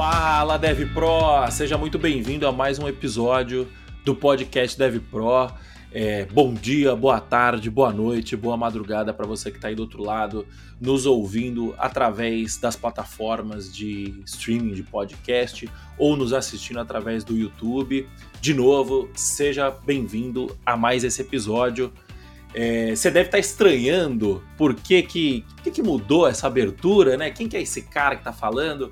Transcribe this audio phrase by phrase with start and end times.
[0.00, 3.68] Fala Dev Pro, seja muito bem-vindo a mais um episódio
[4.02, 5.52] do podcast Dev Pro.
[5.92, 9.82] É, bom dia, boa tarde, boa noite, boa madrugada para você que está aí do
[9.82, 10.46] outro lado,
[10.80, 15.68] nos ouvindo através das plataformas de streaming de podcast
[15.98, 18.08] ou nos assistindo através do YouTube.
[18.40, 21.92] De novo, seja bem-vindo a mais esse episódio.
[22.54, 27.30] É, você deve estar tá estranhando por que, que, que, que mudou essa abertura, né?
[27.30, 28.90] Quem que é esse cara que está falando?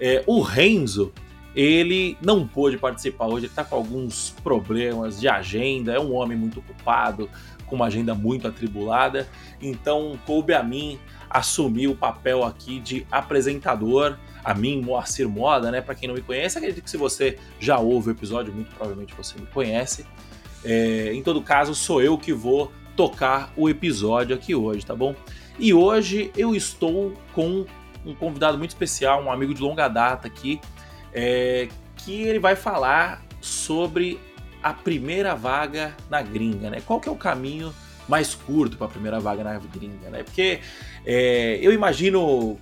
[0.00, 1.12] É, o Renzo,
[1.54, 6.36] ele não pôde participar hoje, ele está com alguns problemas de agenda, é um homem
[6.36, 7.28] muito ocupado,
[7.66, 9.28] com uma agenda muito atribulada,
[9.60, 15.80] então coube a mim assumir o papel aqui de apresentador, a mim, Moacir Moda, né?
[15.80, 19.14] Para quem não me conhece, acredito que se você já ouve o episódio, muito provavelmente
[19.14, 20.04] você me conhece.
[20.64, 25.14] É, em todo caso, sou eu que vou tocar o episódio aqui hoje, tá bom?
[25.58, 27.64] E hoje eu estou com
[28.04, 30.60] um convidado muito especial, um amigo de longa data aqui,
[31.12, 34.18] é, que ele vai falar sobre
[34.62, 36.82] a primeira vaga na gringa, né?
[36.84, 37.74] Qual que é o caminho
[38.08, 40.22] mais curto para a primeira vaga na gringa, né?
[40.22, 40.60] Porque
[41.04, 42.58] é, eu imagino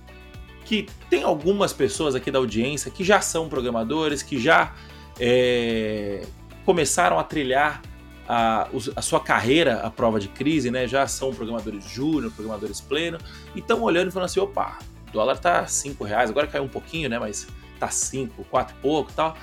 [0.65, 4.73] que tem algumas pessoas aqui da audiência que já são programadores, que já
[5.19, 6.21] é,
[6.63, 7.81] começaram a trilhar
[8.27, 10.87] a, a, sua carreira à prova de crise, né?
[10.87, 13.17] Já são programadores júnior, programadores pleno,
[13.55, 14.77] e estão olhando e falando assim, opa,
[15.09, 17.19] o dólar tá 5 reais, agora caiu um pouquinho, né?
[17.19, 17.47] Mas
[17.79, 19.35] tá 5, 4 e pouco tal.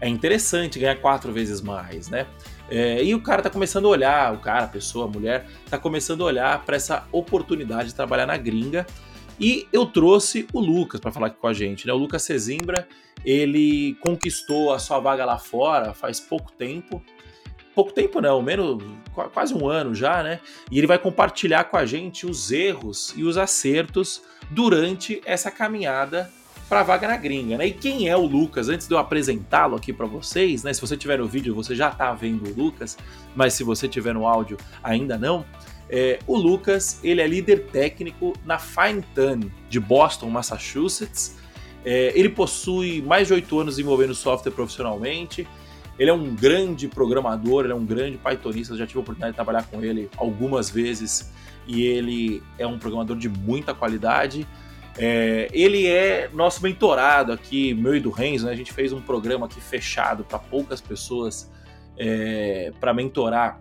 [0.00, 2.26] É interessante ganhar quatro vezes mais, né?
[2.68, 5.78] É, e o cara tá começando a olhar, o cara, a pessoa, a mulher, tá
[5.78, 8.86] começando a olhar para essa oportunidade de trabalhar na gringa.
[9.38, 11.92] E eu trouxe o Lucas para falar aqui com a gente, né?
[11.92, 12.86] O Lucas Cezimbra,
[13.24, 17.02] ele conquistou a sua vaga lá fora faz pouco tempo.
[17.74, 18.82] Pouco tempo não, menos
[19.32, 20.40] quase um ano já, né?
[20.70, 26.30] E ele vai compartilhar com a gente os erros e os acertos durante essa caminhada
[26.68, 27.66] para a vaga na gringa, né?
[27.66, 28.68] E quem é o Lucas?
[28.68, 30.72] Antes de eu apresentá-lo aqui para vocês, né?
[30.72, 32.96] Se você tiver no vídeo, você já está vendo o Lucas,
[33.34, 35.44] mas se você tiver no áudio, ainda não.
[35.88, 39.04] É, o Lucas, ele é líder técnico na Fine
[39.68, 41.36] de Boston, Massachusetts.
[41.84, 45.46] É, ele possui mais de oito anos desenvolvendo software profissionalmente.
[45.98, 48.76] Ele é um grande programador, ele é um grande Pythonista.
[48.76, 51.32] Já tive a oportunidade de trabalhar com ele algumas vezes
[51.66, 54.46] e ele é um programador de muita qualidade.
[54.96, 58.52] É, ele é nosso mentorado aqui, meu e do Renzo, né?
[58.52, 61.50] A gente fez um programa aqui fechado para poucas pessoas
[61.96, 63.60] é, para mentorar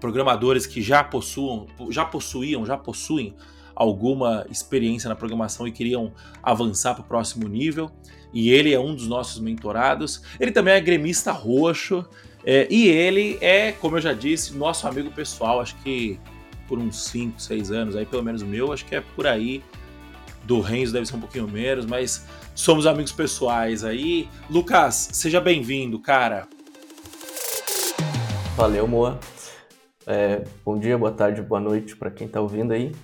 [0.00, 3.34] programadores que já possuam, já possuíam, já possuem
[3.74, 6.12] alguma experiência na programação e queriam
[6.42, 7.90] avançar para o próximo nível.
[8.32, 10.22] E ele é um dos nossos mentorados.
[10.38, 12.04] Ele também é gremista roxo.
[12.44, 15.60] É, e ele é, como eu já disse, nosso amigo pessoal.
[15.60, 16.18] Acho que
[16.68, 19.62] por uns 5, 6 anos, aí pelo menos meu, acho que é por aí.
[20.44, 24.28] Do Renzo deve ser um pouquinho menos, mas somos amigos pessoais aí.
[24.48, 26.46] Lucas, seja bem-vindo, cara.
[28.56, 29.18] Valeu, Moa.
[30.06, 32.94] É, bom dia, boa tarde, boa noite para quem está ouvindo aí.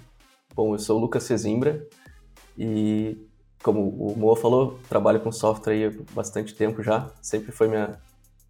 [0.55, 1.85] Bom, eu sou o Lucas Cezimbra
[2.57, 3.19] e,
[3.63, 7.11] como o Moa falou, trabalho com software há bastante tempo já.
[7.21, 7.99] Sempre foi minha.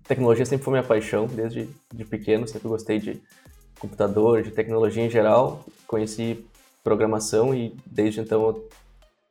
[0.06, 3.22] Tecnologia sempre foi minha paixão, desde de pequeno, sempre gostei de
[3.78, 5.64] computador, de tecnologia em geral.
[5.86, 6.44] Conheci
[6.82, 8.68] programação e desde então eu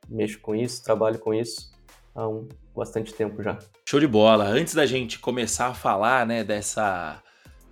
[0.08, 1.72] mexo com isso, trabalho com isso
[2.14, 3.58] há um, bastante tempo já.
[3.86, 4.44] Show de bola.
[4.44, 7.20] Antes da gente começar a falar, né, dessa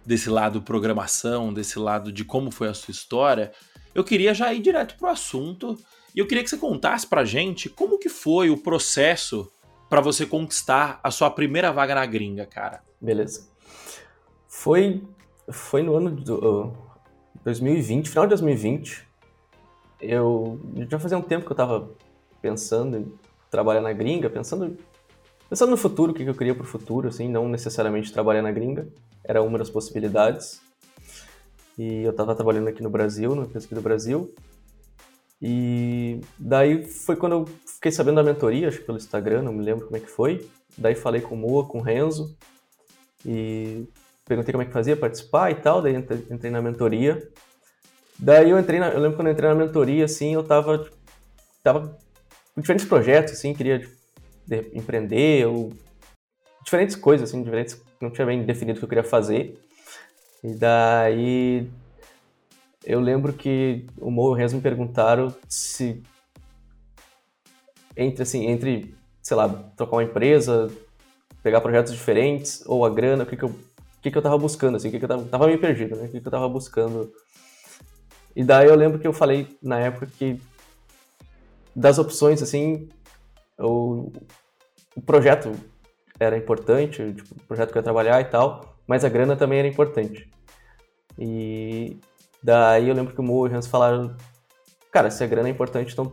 [0.05, 3.53] desse lado programação, desse lado de como foi a sua história,
[3.95, 5.79] eu queria já ir direto pro assunto
[6.15, 9.51] e eu queria que você contasse pra gente como que foi o processo
[9.89, 12.83] para você conquistar a sua primeira vaga na gringa, cara.
[13.01, 13.49] Beleza.
[14.49, 15.03] Foi
[15.49, 16.73] foi no ano de uh,
[17.45, 19.09] 2020, final de 2020.
[20.01, 21.91] Eu já fazia um tempo que eu estava
[22.41, 23.13] pensando em
[23.51, 24.79] trabalhar na gringa, pensando
[25.49, 28.53] pensando no futuro, o que eu queria para o futuro, assim, não necessariamente trabalhar na
[28.53, 28.89] gringa,
[29.25, 30.61] era uma das possibilidades.
[31.77, 34.33] E eu estava trabalhando aqui no Brasil, no aqui do Brasil.
[35.41, 39.65] E daí foi quando eu fiquei sabendo da mentoria, acho que pelo Instagram, não me
[39.65, 40.47] lembro como é que foi.
[40.77, 42.37] Daí falei com o Moa, com o Renzo,
[43.25, 43.89] e
[44.27, 47.27] perguntei como é que fazia participar e tal, daí entrei na mentoria.
[48.19, 50.87] Daí eu entrei na, eu lembro quando eu entrei na mentoria, assim, eu tava,
[51.63, 51.99] tava
[52.55, 53.79] com diferentes projetos, assim, queria
[54.47, 55.73] de, empreender, ou
[56.63, 59.59] diferentes coisas, assim, diferentes, não tinha bem definido o que eu queria fazer.
[60.45, 61.69] E daí
[62.85, 66.03] eu lembro que o Mo e o Renzo me perguntaram se
[67.97, 70.71] entre, assim, entre, sei lá, trocar uma empresa,
[71.43, 73.55] pegar projetos diferentes, ou a grana, o que, que eu
[74.01, 75.95] o que, que eu tava buscando, assim, o que, que eu tava, tava meio perdido,
[75.95, 76.07] né?
[76.07, 77.13] O que, que eu tava buscando.
[78.35, 80.41] E daí eu lembro que eu falei na época que
[81.77, 82.89] das opções, assim,
[83.59, 84.11] eu,
[84.97, 85.53] o projeto
[86.19, 89.59] era importante, tipo, o projeto que eu ia trabalhar e tal, mas a grana também
[89.59, 90.31] era importante.
[91.19, 91.99] E
[92.43, 94.17] daí eu lembro que o Mo e o Hans falaram,
[94.91, 96.13] cara, se a grana é importante, então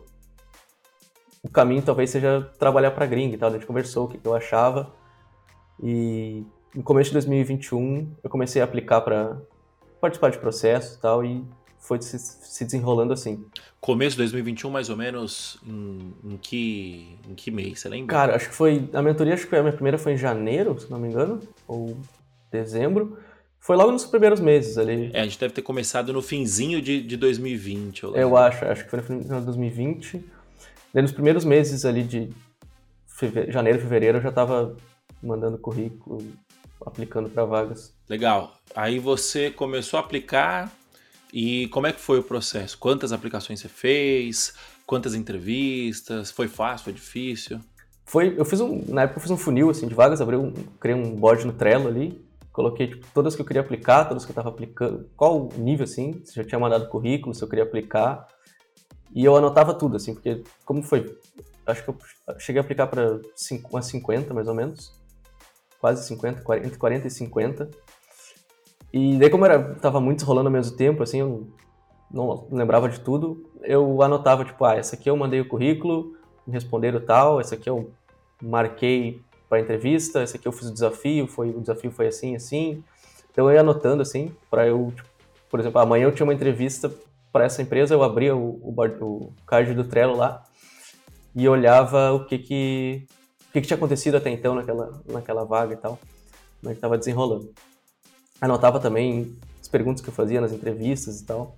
[1.44, 3.50] o caminho talvez seja trabalhar para gringa e tal.
[3.50, 4.94] A gente conversou o que eu achava
[5.82, 6.44] e
[6.76, 9.38] no começo de 2021 eu comecei a aplicar para
[10.02, 11.46] participar de processo e tal e
[11.80, 13.46] foi se, se, desenrolando assim.
[13.80, 18.14] Começo de 2021, mais ou menos, em, em, que, em que mês, você lembra?
[18.14, 18.90] Cara, acho que foi.
[18.94, 21.98] A mentoria, acho que a minha primeira foi em janeiro, se não me engano, ou
[22.52, 23.18] dezembro.
[23.68, 25.12] Foi logo nos primeiros meses ali.
[25.14, 28.02] É, a gente deve ter começado no finzinho de, de 2020.
[28.02, 30.24] Eu, eu acho, acho que foi no final de 2020.
[30.94, 32.30] Daí nos primeiros meses ali de
[33.06, 33.52] feve...
[33.52, 34.74] janeiro, fevereiro, eu já estava
[35.22, 36.26] mandando currículo,
[36.86, 37.94] aplicando para vagas.
[38.08, 38.56] Legal.
[38.74, 40.72] Aí você começou a aplicar
[41.34, 42.78] e como é que foi o processo?
[42.78, 44.54] Quantas aplicações você fez?
[44.86, 46.32] Quantas entrevistas?
[46.32, 46.86] Foi fácil?
[46.86, 47.60] Foi difícil?
[48.06, 50.54] Foi, eu fiz um, na época eu fiz um funil assim de vagas, abri um,
[50.80, 52.26] criei um board no Trello ali,
[52.58, 56.20] coloquei tipo, todas que eu queria aplicar, todas que eu estava aplicando, qual nível assim,
[56.26, 58.28] se já tinha mandado currículo, se eu queria aplicar.
[59.14, 61.16] E eu anotava tudo assim, porque como foi,
[61.68, 61.96] acho que eu
[62.40, 63.22] cheguei a aplicar para
[63.72, 64.92] umas 50 mais ou menos,
[65.80, 67.70] quase 50, 40, entre 40 e 50.
[68.92, 71.48] E daí como era, tava muito rolando ao mesmo tempo, assim, eu
[72.10, 76.18] não lembrava de tudo, eu anotava, tipo, ah, essa aqui eu mandei o currículo,
[76.48, 77.92] me responderam tal, essa aqui eu
[78.42, 82.84] marquei para entrevista, essa aqui eu fiz o desafio, foi o desafio foi assim, assim.
[83.32, 85.10] Então eu ia anotando, assim, para eu, tipo,
[85.50, 86.92] por exemplo, amanhã eu tinha uma entrevista
[87.32, 90.44] para essa empresa, eu abria o, o, o card do Trello lá
[91.36, 93.08] e olhava o que que,
[93.50, 96.00] o que, que tinha acontecido até então naquela, naquela vaga e tal,
[96.60, 97.54] como é que estava desenrolando
[98.40, 101.56] anotava também as perguntas que eu fazia nas entrevistas e tal.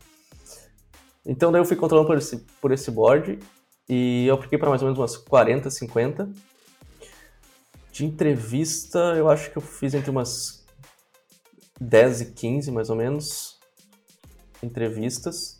[1.25, 3.39] Então daí eu fui controlando por esse, por esse board
[3.87, 6.29] e eu apliquei para mais ou menos umas 40, 50.
[7.91, 10.65] De entrevista, eu acho que eu fiz entre umas
[11.79, 13.59] 10 e 15, mais ou menos,
[14.61, 15.59] entrevistas.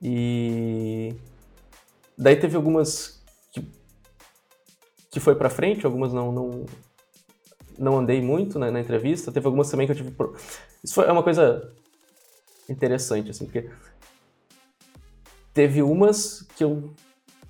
[0.00, 1.14] E
[2.16, 3.22] daí teve algumas
[3.52, 3.66] que,
[5.10, 6.66] que foi para frente, algumas não, não,
[7.78, 9.32] não andei muito né, na entrevista.
[9.32, 10.14] Teve algumas também que eu tive.
[10.82, 11.72] Isso foi, é uma coisa
[12.68, 13.70] interessante, assim, porque
[15.52, 16.92] teve umas que eu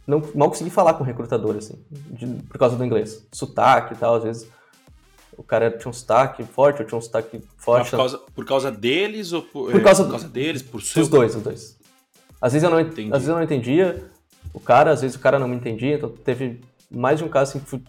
[0.06, 3.26] não mal consegui falar com o recrutador, assim, de, por causa do inglês.
[3.32, 4.48] Sotaque e tal, às vezes
[5.36, 7.90] o cara tinha um sotaque forte, eu tinha um sotaque forte.
[7.90, 10.62] por, causa, por causa deles ou por, por, causa, por causa deles?
[10.62, 11.02] Por seu...
[11.02, 11.78] Os dois, os dois.
[12.40, 13.08] Às vezes, eu não, Entendi.
[13.08, 14.10] às vezes eu não entendia
[14.52, 17.50] o cara, às vezes o cara não me entendia, então teve mais de um caso
[17.50, 17.82] assim que fui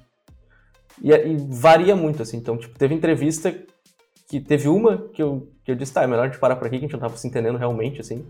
[1.02, 2.38] e, e, varia muito, assim.
[2.38, 3.54] Então, tipo, teve entrevista
[4.28, 6.68] que teve uma que eu, que eu disse, tá, é melhor a gente parar por
[6.68, 8.26] aqui, que a gente não tava se entendendo realmente, assim.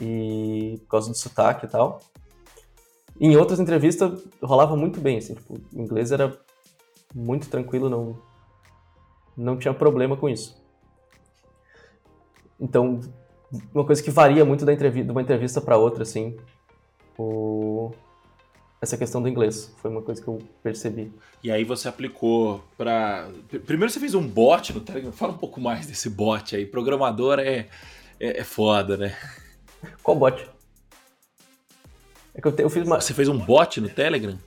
[0.00, 2.00] E por causa do sotaque e tal.
[3.20, 6.34] Em outras entrevistas rolava muito bem, assim, tipo, o inglês era
[7.14, 8.18] muito tranquilo, não,
[9.36, 10.58] não tinha problema com isso.
[12.58, 13.00] Então,
[13.74, 16.36] uma coisa que varia muito da entrevista, de uma entrevista para outra, assim,
[17.18, 17.92] o,
[18.80, 19.74] essa questão do inglês.
[19.82, 21.12] Foi uma coisa que eu percebi.
[21.42, 23.28] E aí você aplicou para.
[23.66, 25.12] Primeiro você fez um bot no Telegram.
[25.12, 26.64] Fala um pouco mais desse bot aí.
[26.64, 27.68] Programador é,
[28.18, 29.16] é, é foda, né?
[30.02, 30.48] Qual bot?
[32.34, 32.62] É que eu, te...
[32.62, 33.00] eu fiz uma...
[33.00, 34.38] Você fez um bot no Telegram?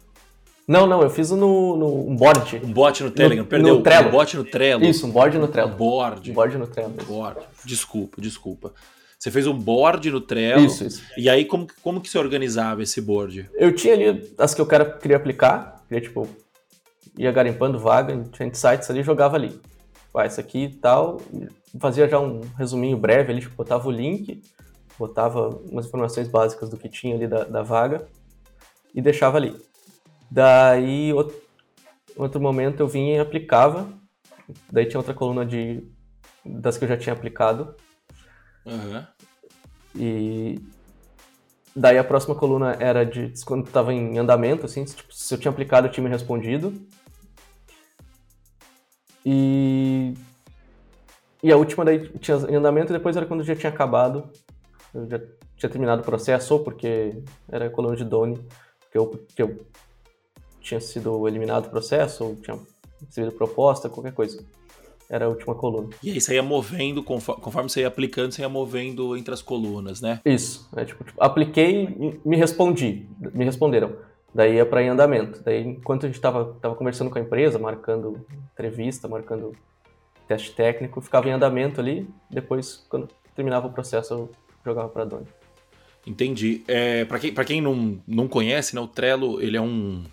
[0.67, 2.61] Não, não, eu fiz no, no um board.
[2.63, 3.75] Um bot no Telegram, no, perdeu.
[3.75, 4.07] No Trello.
[4.07, 4.85] Um bot no Trello.
[4.85, 5.73] Isso, um board no Trello.
[5.73, 6.31] Um board.
[6.31, 6.93] Um board no Trello.
[7.05, 7.41] Board.
[7.65, 8.73] Desculpa, desculpa.
[9.19, 10.65] Você fez um board no Trello.
[10.65, 11.03] Isso, isso.
[11.17, 13.49] E aí, como, como que você organizava esse board?
[13.55, 15.83] Eu tinha ali as que eu quero, queria aplicar.
[15.87, 16.27] Queria, tipo,
[17.17, 19.59] ia garimpando vaga, tinha sites ali jogava ali.
[20.15, 21.19] Ah, essa aqui e tal.
[21.79, 24.41] Fazia já um resuminho breve ali, tipo, botava o link,
[24.97, 28.07] botava umas informações básicas do que tinha ali da, da vaga
[28.93, 29.55] e deixava ali.
[30.29, 31.35] Daí, outro,
[32.15, 33.87] outro momento eu vinha e aplicava.
[34.71, 35.87] Daí tinha outra coluna de
[36.45, 37.75] das que eu já tinha aplicado.
[38.65, 39.05] Uhum.
[39.95, 40.59] E
[41.75, 45.51] daí a próxima coluna era de quando estava em andamento, assim, tipo, se eu tinha
[45.51, 46.73] aplicado, eu tinha me respondido.
[49.25, 50.13] E
[51.41, 54.29] e a última daí tinha em andamento e depois era quando já tinha acabado.
[54.93, 55.19] Eu já
[55.57, 58.39] tinha terminado o processo, ou porque era a coluna de Doni,
[58.79, 59.65] porque eu, porque eu
[60.61, 62.59] tinha sido eliminado do processo, ou tinha
[63.05, 64.43] recebido proposta, qualquer coisa
[65.09, 65.89] era a última coluna.
[66.01, 70.01] E aí você ia movendo, conforme você ia aplicando, você ia movendo entre as colunas,
[70.01, 70.21] né?
[70.25, 70.69] Isso.
[70.75, 73.07] É, tipo, tipo apliquei e me respondi.
[73.33, 73.95] Me responderam.
[74.33, 75.43] Daí ia para em andamento.
[75.43, 79.51] Daí, enquanto a gente estava tava conversando com a empresa, marcando entrevista, marcando
[80.27, 82.09] teste técnico, ficava em andamento ali.
[82.29, 84.29] Depois, quando terminava o processo, eu
[84.63, 85.27] jogava para Doni.
[86.05, 86.63] Entendi.
[86.67, 90.03] É, para quem, pra quem não, não conhece, né, o Trello ele é um,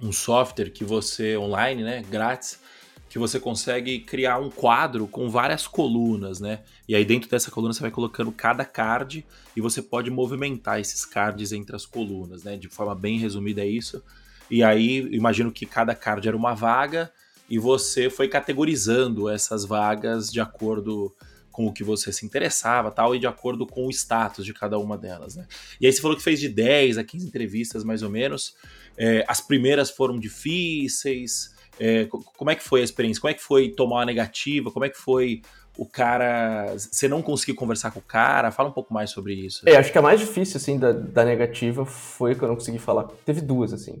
[0.00, 2.60] um software que você online, né, grátis,
[3.08, 6.60] que você consegue criar um quadro com várias colunas, né?
[6.88, 11.04] E aí dentro dessa coluna você vai colocando cada card e você pode movimentar esses
[11.04, 12.56] cards entre as colunas, né?
[12.56, 14.02] De forma bem resumida é isso.
[14.50, 17.12] E aí imagino que cada card era uma vaga
[17.50, 21.14] e você foi categorizando essas vagas de acordo
[21.52, 24.78] com o que você se interessava tal, e de acordo com o status de cada
[24.78, 25.36] uma delas.
[25.36, 25.46] Né?
[25.80, 28.56] E aí você falou que fez de 10 a 15 entrevistas, mais ou menos.
[28.96, 31.54] É, as primeiras foram difíceis.
[31.78, 32.06] É,
[32.36, 33.20] como é que foi a experiência?
[33.20, 34.70] Como é que foi tomar uma negativa?
[34.70, 35.42] Como é que foi
[35.76, 36.74] o cara.
[36.76, 38.50] Você não conseguiu conversar com o cara?
[38.50, 39.68] Fala um pouco mais sobre isso.
[39.68, 42.78] É, acho que a mais difícil, assim, da, da negativa foi que eu não consegui
[42.78, 43.04] falar.
[43.24, 43.98] Teve duas, assim.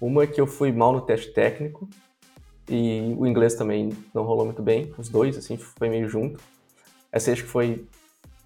[0.00, 1.88] Uma é que eu fui mal no teste técnico,
[2.68, 6.40] e o inglês também não rolou muito bem, os dois, assim, foi meio junto.
[7.12, 7.86] Essa acho que foi,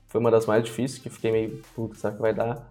[0.08, 2.68] foi uma das mais difíceis, que eu fiquei meio, puta, será que vai dar?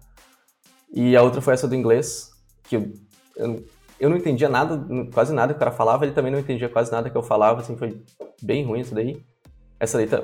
[0.92, 2.32] E a outra foi essa do inglês,
[2.64, 2.92] que eu,
[3.36, 3.64] eu,
[3.98, 4.80] eu não entendia nada,
[5.12, 7.60] quase nada que o cara falava, ele também não entendia quase nada que eu falava,
[7.60, 8.02] assim, foi
[8.40, 9.22] bem ruim isso daí.
[9.78, 10.22] Essa daí tá...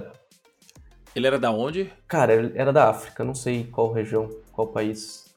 [1.14, 1.90] Ele era da onde?
[2.06, 5.34] Cara, ele era da África, não sei qual região, qual país.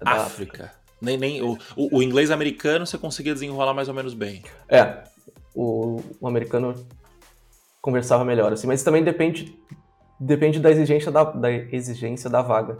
[0.00, 0.64] É África.
[0.64, 0.83] África.
[1.04, 4.42] Nem, nem, o, o, o, inglês americano você conseguia desenrolar mais ou menos bem.
[4.68, 5.04] É,
[5.54, 6.74] o, o americano
[7.80, 9.56] conversava melhor, assim, mas também depende,
[10.18, 12.78] depende da exigência da, da exigência da vaga.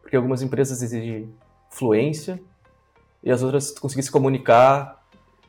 [0.00, 1.32] Porque algumas empresas exigem
[1.70, 2.40] fluência
[3.22, 5.00] e as outras, se tu conseguir se comunicar,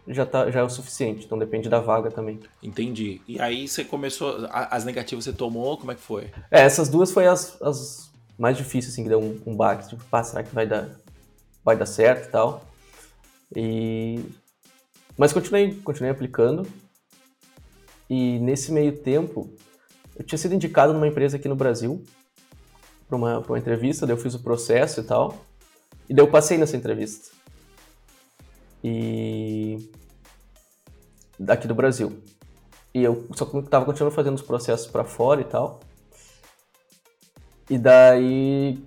[0.08, 1.26] já, tá, já é o suficiente.
[1.26, 2.40] Então depende da vaga também.
[2.62, 3.22] Entendi.
[3.28, 6.30] E aí você começou, as negativas você tomou, como é que foi?
[6.50, 9.88] É, essas duas foi as, as mais difíceis, assim, que deu um, um baque.
[9.90, 10.90] Tipo, pá, será que vai dar,
[11.64, 12.66] vai dar certo e tal.
[13.56, 14.26] E...
[15.18, 16.68] Mas continuei, continuei aplicando.
[18.10, 19.50] E nesse meio tempo,
[20.16, 22.04] eu tinha sido indicado numa empresa aqui no Brasil
[23.08, 25.46] para uma, uma entrevista, daí eu fiz o processo e tal.
[26.10, 27.30] E daí eu passei nessa entrevista.
[28.84, 29.92] E.
[31.38, 32.22] daqui do Brasil.
[32.94, 35.80] E eu só que tava continuando fazendo os processos para fora e tal.
[37.70, 38.84] E daí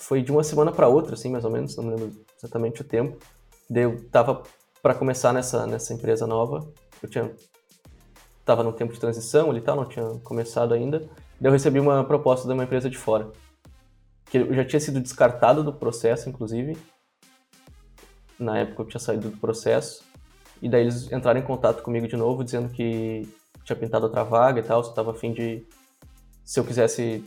[0.00, 2.84] foi de uma semana para outra, assim, mais ou menos, não me lembro exatamente o
[2.84, 3.18] tempo.
[3.68, 4.42] Daí eu tava
[4.82, 6.66] para começar nessa, nessa empresa nova,
[7.02, 7.30] eu tinha
[8.44, 11.00] tava no tempo de transição e tal, não tinha começado ainda.
[11.40, 13.30] Daí eu recebi uma proposta de uma empresa de fora,
[14.24, 16.76] que eu já tinha sido descartado do processo, inclusive.
[18.38, 20.02] Na época eu tinha saído do processo.
[20.62, 23.28] E daí eles entraram em contato comigo de novo, dizendo que
[23.64, 25.66] tinha pintado outra vaga e tal, se eu tava afim de...
[26.44, 27.22] Se eu quisesse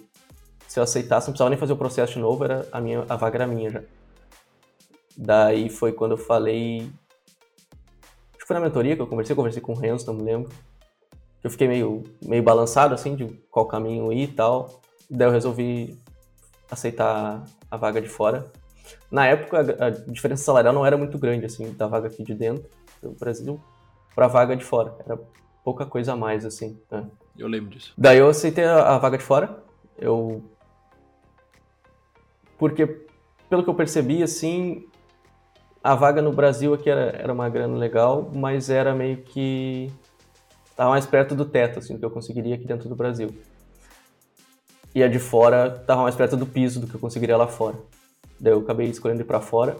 [0.73, 3.15] se eu aceitasse, não precisava nem fazer o processo de novo, era a, minha, a
[3.15, 3.83] vaga era minha já.
[5.15, 6.91] Daí foi quando eu falei.
[8.31, 10.51] Acho que foi na mentoria que eu conversei, conversei com o Renzo, não me lembro.
[11.43, 14.81] Eu fiquei meio, meio balançado assim de qual caminho ir e tal.
[15.07, 15.95] Daí eu resolvi
[16.71, 18.51] aceitar a vaga de fora.
[19.11, 22.33] Na época a, a diferença salarial não era muito grande assim da vaga aqui de
[22.33, 22.67] dentro
[22.99, 23.61] do Brasil
[24.15, 24.95] para a vaga de fora.
[25.05, 25.19] Era
[25.63, 26.81] pouca coisa a mais assim.
[26.89, 27.05] Né?
[27.37, 27.93] Eu lembro disso.
[27.95, 29.61] Daí eu aceitei a, a vaga de fora.
[29.99, 30.43] Eu
[32.63, 32.87] porque,
[33.49, 34.85] pelo que eu percebi, assim,
[35.83, 39.91] a vaga no Brasil aqui era, era uma grana legal, mas era meio que.
[40.69, 43.35] estava mais perto do teto, assim, do que eu conseguiria aqui dentro do Brasil.
[44.95, 47.75] E a de fora estava mais perto do piso do que eu conseguiria lá fora.
[48.39, 49.75] Daí eu acabei escolhendo ir para fora.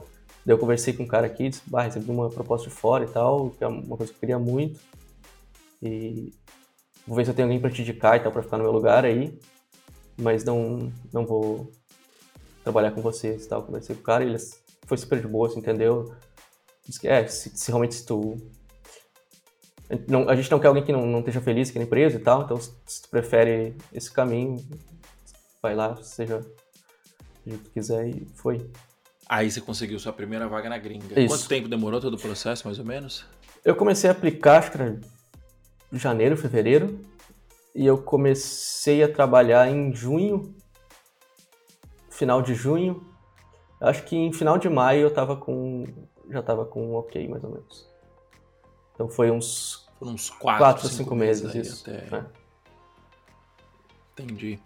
[0.46, 3.08] Daí eu conversei com um cara aqui, disse, bah, recebi uma proposta de fora e
[3.08, 4.78] tal, que é uma coisa que eu queria muito.
[5.82, 6.34] E
[7.08, 8.74] vou ver se eu tenho alguém para te indicar e tal, para ficar no meu
[8.74, 9.40] lugar aí.
[10.18, 11.72] Mas não, não vou
[12.64, 13.64] trabalhar com vocês e tal.
[13.64, 14.38] Conversei com o cara ele
[14.86, 16.14] foi super de boa, assim, entendeu?
[16.86, 18.38] Disse que, é, se, se realmente se tu...
[20.08, 22.20] Não, a gente não quer alguém que não, não esteja feliz aqui na empresa e
[22.20, 24.58] tal, então se tu prefere esse caminho,
[25.62, 26.40] vai lá, seja
[27.46, 28.70] o que tu quiser e foi.
[29.30, 31.20] Aí você conseguiu sua primeira vaga na gringa.
[31.20, 31.36] Isso.
[31.36, 33.26] Quanto tempo demorou todo o processo, mais ou menos?
[33.64, 35.00] Eu comecei a aplicar, acho que era
[35.92, 37.00] janeiro, fevereiro,
[37.76, 40.56] e eu comecei a trabalhar em junho
[42.24, 43.06] final de junho.
[43.82, 45.86] Acho que em final de maio eu tava com.
[46.30, 47.88] Já tava com um ok, mais ou menos.
[48.94, 49.86] Então foi uns.
[50.00, 51.90] Foram uns 4 ou 5 meses, meses isso.
[51.90, 52.16] Até...
[52.16, 52.26] É.
[54.14, 54.60] Entendi.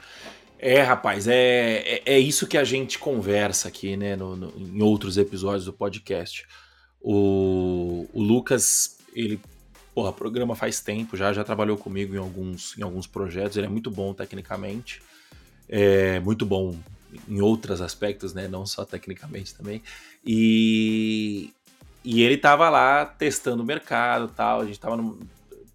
[0.59, 4.81] É, rapaz, é, é, é, isso que a gente conversa aqui, né, no, no, em
[4.81, 6.45] outros episódios do podcast.
[6.99, 9.39] O, o Lucas, ele,
[9.93, 13.69] porra, programa faz tempo já, já trabalhou comigo em alguns, em alguns projetos, ele é
[13.69, 15.01] muito bom tecnicamente,
[15.69, 16.75] é muito bom
[17.27, 18.47] em outros aspectos, né?
[18.47, 19.81] Não só tecnicamente também.
[20.25, 21.53] E,
[22.03, 24.61] e ele tava lá testando o mercado tal.
[24.61, 25.19] A gente tava no.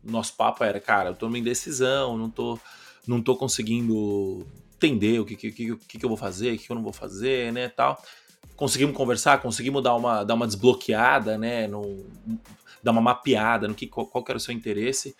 [0.04, 2.58] Nosso papo era, cara, eu tô numa indecisão, não tô,
[3.06, 4.44] não tô conseguindo
[4.75, 7.52] entender o que, que, que, que eu vou fazer, o que eu não vou fazer,
[7.52, 7.68] né?
[7.68, 8.02] Tal.
[8.56, 11.68] conseguimos conversar, conseguimos dar uma, dar uma desbloqueada, né?
[11.68, 12.04] No,
[12.82, 15.14] dar uma mapeada no que qual, qual era o seu interesse.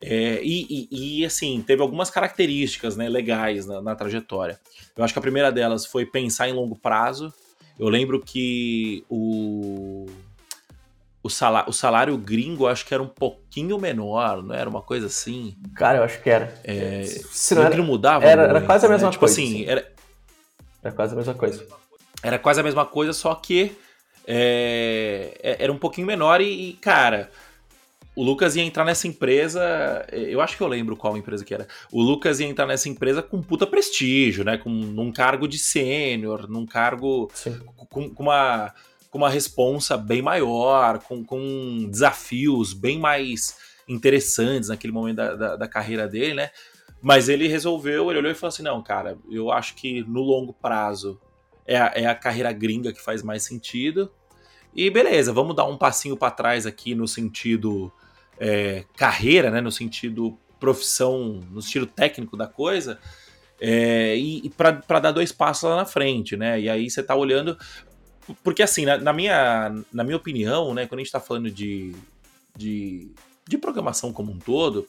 [0.00, 4.58] É, e, e, e, assim, teve algumas características né, legais na, na, trajetória.
[4.96, 7.32] Eu acho que a primeira delas foi pensar em longo prazo.
[7.78, 10.06] Eu lembro que o,
[11.22, 15.06] o, salário, o salário gringo acho que era um pouquinho menor, não era uma coisa
[15.06, 15.56] assim?
[15.74, 16.54] Cara, eu acho que era.
[16.62, 18.24] É, Se não, era, mudava.
[18.24, 19.12] Era, muito, era quase a mesma né?
[19.12, 19.34] tipo coisa.
[19.34, 19.92] Tipo assim, era,
[20.82, 21.66] era quase a mesma coisa.
[22.22, 23.76] Era quase a mesma coisa, só que
[24.26, 27.30] é, é era um pouquinho menor e, e cara
[28.18, 31.68] o Lucas ia entrar nessa empresa, eu acho que eu lembro qual empresa que era.
[31.92, 34.58] O Lucas ia entrar nessa empresa com puta prestígio, né?
[34.58, 37.30] Com num cargo de sênior, num cargo
[37.88, 38.74] com, com, uma
[39.08, 43.56] com uma responsa bem maior, com, com desafios bem mais
[43.88, 46.50] interessantes naquele momento da, da, da carreira dele, né?
[47.00, 50.52] Mas ele resolveu, ele olhou e falou assim: não, cara, eu acho que no longo
[50.52, 51.20] prazo
[51.64, 54.10] é a, é a carreira gringa que faz mais sentido.
[54.74, 57.92] E beleza, vamos dar um passinho para trás aqui no sentido
[58.38, 62.98] é, carreira, né, no sentido profissão, no sentido técnico da coisa,
[63.60, 66.60] é, e, e para dar dois passos lá na frente, né?
[66.60, 67.58] E aí você tá olhando.
[68.44, 71.94] Porque assim, na, na minha, na minha opinião, né, quando a gente está falando de,
[72.56, 73.10] de,
[73.48, 74.86] de programação como um todo,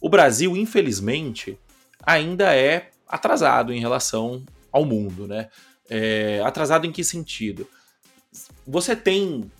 [0.00, 1.58] o Brasil, infelizmente,
[2.02, 5.48] ainda é atrasado em relação ao mundo, né?
[5.90, 7.66] É, atrasado em que sentido?
[8.66, 9.50] Você tem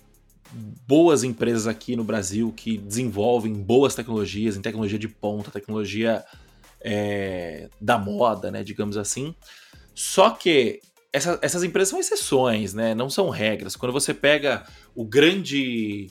[0.51, 6.23] boas empresas aqui no Brasil que desenvolvem boas tecnologias, em tecnologia de ponta, tecnologia
[6.81, 9.35] é, da moda, né, digamos assim.
[9.93, 13.75] Só que essa, essas empresas são exceções, né, não são regras.
[13.75, 14.65] Quando você pega
[14.95, 16.09] o grande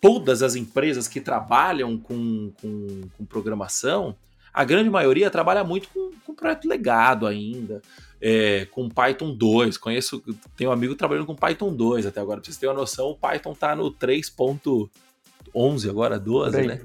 [0.00, 4.16] todas as empresas que trabalham com, com, com programação,
[4.52, 7.82] a grande maioria trabalha muito com, com projeto legado ainda,
[8.26, 9.76] é, com Python 2.
[9.76, 10.24] Conheço,
[10.56, 12.40] tenho um amigo trabalhando com Python 2 até agora.
[12.40, 16.80] Pra vocês terem uma noção, o Python tá no 3.11 agora, 12, aí, né?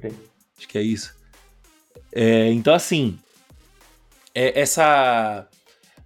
[0.57, 1.15] Acho que é isso.
[2.11, 3.17] É, então, assim,
[4.35, 5.47] é, essa.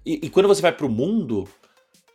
[0.05, 1.49] E, e, quando você vai para o mundo,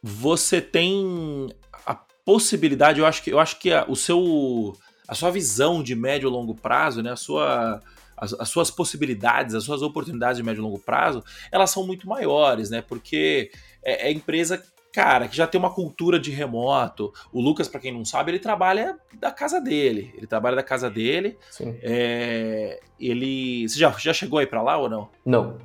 [0.00, 1.48] você tem
[1.84, 4.76] a possibilidade, eu acho que, eu acho que a, o seu,
[5.08, 7.82] a sua visão de médio e longo prazo, né, a sua
[8.20, 12.08] as, as, suas possibilidades, as suas oportunidades de médio e longo prazo, elas são muito
[12.08, 12.82] maiores, né?
[12.82, 13.50] Porque
[13.82, 17.12] é, é empresa cara, que já tem uma cultura de remoto.
[17.32, 20.12] O Lucas, para quem não sabe, ele trabalha da casa dele.
[20.16, 21.38] Ele trabalha da casa dele.
[21.50, 21.78] Sim.
[21.82, 23.68] É, ele.
[23.68, 25.08] Você já, já chegou aí para lá ou não?
[25.24, 25.58] Não.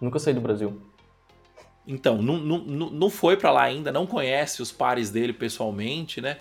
[0.00, 0.80] Nunca saí do Brasil.
[1.86, 6.38] Então, não, não, não foi para lá ainda, não conhece os pares dele pessoalmente, né?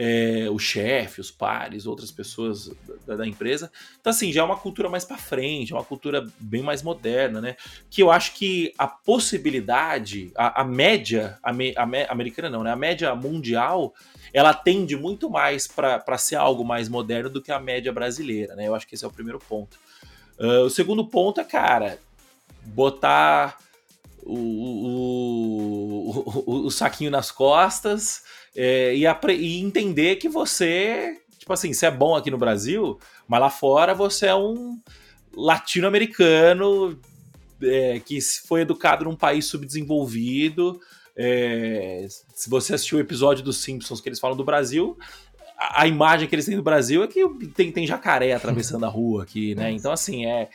[0.00, 2.70] É, o chefe, os pares, outras pessoas
[3.04, 3.68] da, da, empresa.
[4.00, 7.40] Então, assim, já é uma cultura mais para frente, é uma cultura bem mais moderna,
[7.40, 7.56] né?
[7.90, 12.62] Que eu acho que a possibilidade, a, a média, a, me, a me, americana não,
[12.62, 12.70] né?
[12.70, 13.92] A média mundial,
[14.32, 18.68] ela tende muito mais para ser algo mais moderno do que a média brasileira, né?
[18.68, 19.80] Eu acho que esse é o primeiro ponto.
[20.38, 21.98] Uh, o segundo ponto é, cara,
[22.62, 23.58] botar
[24.22, 24.38] o,
[24.86, 26.10] o,
[26.46, 28.22] o, o saquinho nas costas
[28.60, 29.04] é, e,
[29.36, 33.94] e, entender que você, tipo assim, você é bom aqui no Brasil, mas lá fora
[33.94, 34.76] você é um
[35.32, 37.00] latino-americano
[37.62, 40.80] é, que foi educado num país subdesenvolvido.
[41.16, 44.98] É, se você assistiu o episódio dos Simpsons que eles falam do Brasil,
[45.56, 48.88] a, a, imagem que eles têm do Brasil é que tem, tem jacaré atravessando a
[48.88, 49.70] rua aqui, né?
[49.78, 50.48] Então, assim, é.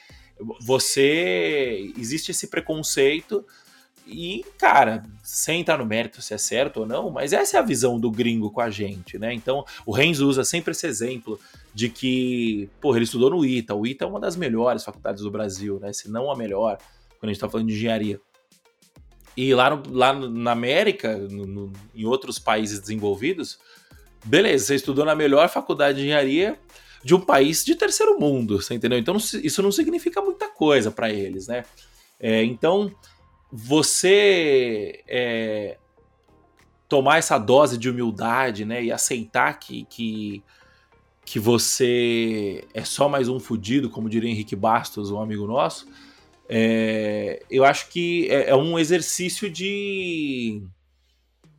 [0.66, 1.94] Você.
[1.98, 3.46] Existe esse preconceito
[4.06, 7.63] e, cara, sem entrar no mérito se é certo ou não, mas essa é a
[7.63, 9.34] visão do gringo com a gente, né?
[9.34, 11.39] Então, o Renz usa sempre esse exemplo
[11.74, 13.74] de que, porra, ele estudou no ITA.
[13.74, 15.94] O ITA é uma das melhores faculdades do Brasil, né?
[15.94, 16.78] Se não a melhor,
[17.20, 18.20] quando a gente tá falando de engenharia.
[19.36, 23.58] E lá, no, lá na América, no, no, em outros países desenvolvidos,
[24.26, 26.60] beleza, você estudou na melhor faculdade de engenharia
[27.04, 29.00] de um país de terceiro mundo, você entendeu?
[29.00, 31.63] Então, isso não significa muita coisa para eles, né?
[32.20, 32.94] É, então
[33.56, 35.78] você é,
[36.89, 40.44] tomar essa dose de humildade, né, e aceitar que, que,
[41.24, 45.88] que você é só mais um fudido, como diria Henrique Bastos, um amigo nosso,
[46.50, 50.63] é, eu acho que é, é, um exercício de.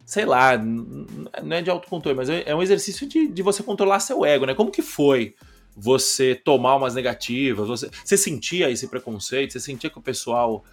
[0.04, 4.00] Sei lá, não é de autocontrole, mas é, é um exercício de, de você controlar
[4.00, 4.54] seu ego, né?
[4.54, 5.34] Como que foi
[5.76, 7.68] você tomar umas negativas?
[7.68, 9.52] Você, você sentia esse preconceito?
[9.52, 10.64] Você sentia que o pessoal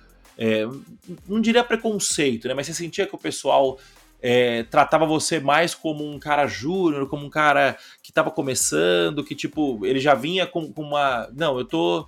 [0.44, 0.66] é,
[1.28, 2.56] não diria preconceito, né?
[2.56, 3.78] Mas você sentia que o pessoal
[4.20, 9.36] é, tratava você mais como um cara júnior, como um cara que tava começando, que
[9.36, 11.30] tipo, ele já vinha com, com uma.
[11.32, 12.08] Não, eu tô.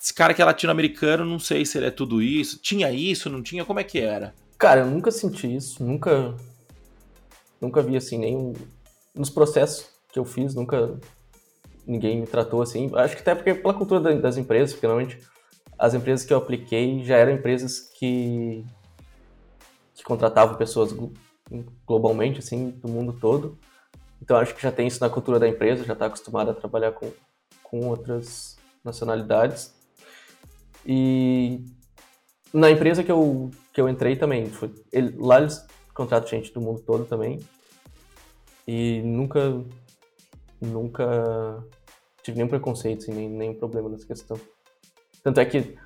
[0.00, 2.58] Esse cara que é latino-americano, não sei se ele é tudo isso.
[2.58, 3.66] Tinha isso, não tinha?
[3.66, 4.34] Como é que era?
[4.56, 6.34] Cara, eu nunca senti isso, nunca
[7.60, 8.54] nunca vi assim nem
[9.14, 10.98] nos processos que eu fiz, nunca
[11.86, 12.90] ninguém me tratou assim.
[12.94, 15.18] Acho que até porque pela cultura das empresas, porque normalmente
[15.78, 18.64] as empresas que eu apliquei já eram empresas que
[19.94, 20.94] que contratavam pessoas
[21.86, 23.58] globalmente assim, do mundo todo.
[24.22, 26.92] Então acho que já tem isso na cultura da empresa, já está acostumado a trabalhar
[26.92, 27.10] com
[27.70, 29.74] com outras nacionalidades.
[30.86, 31.64] E
[32.52, 35.64] na empresa que eu, que eu entrei também, foi, ele, lá eles
[35.94, 37.40] contratam gente do mundo todo também.
[38.66, 39.62] E nunca,
[40.60, 41.64] nunca
[42.22, 44.38] tive nenhum preconceito, assim, nem, nenhum problema nessa questão.
[45.28, 45.76] Tanto é que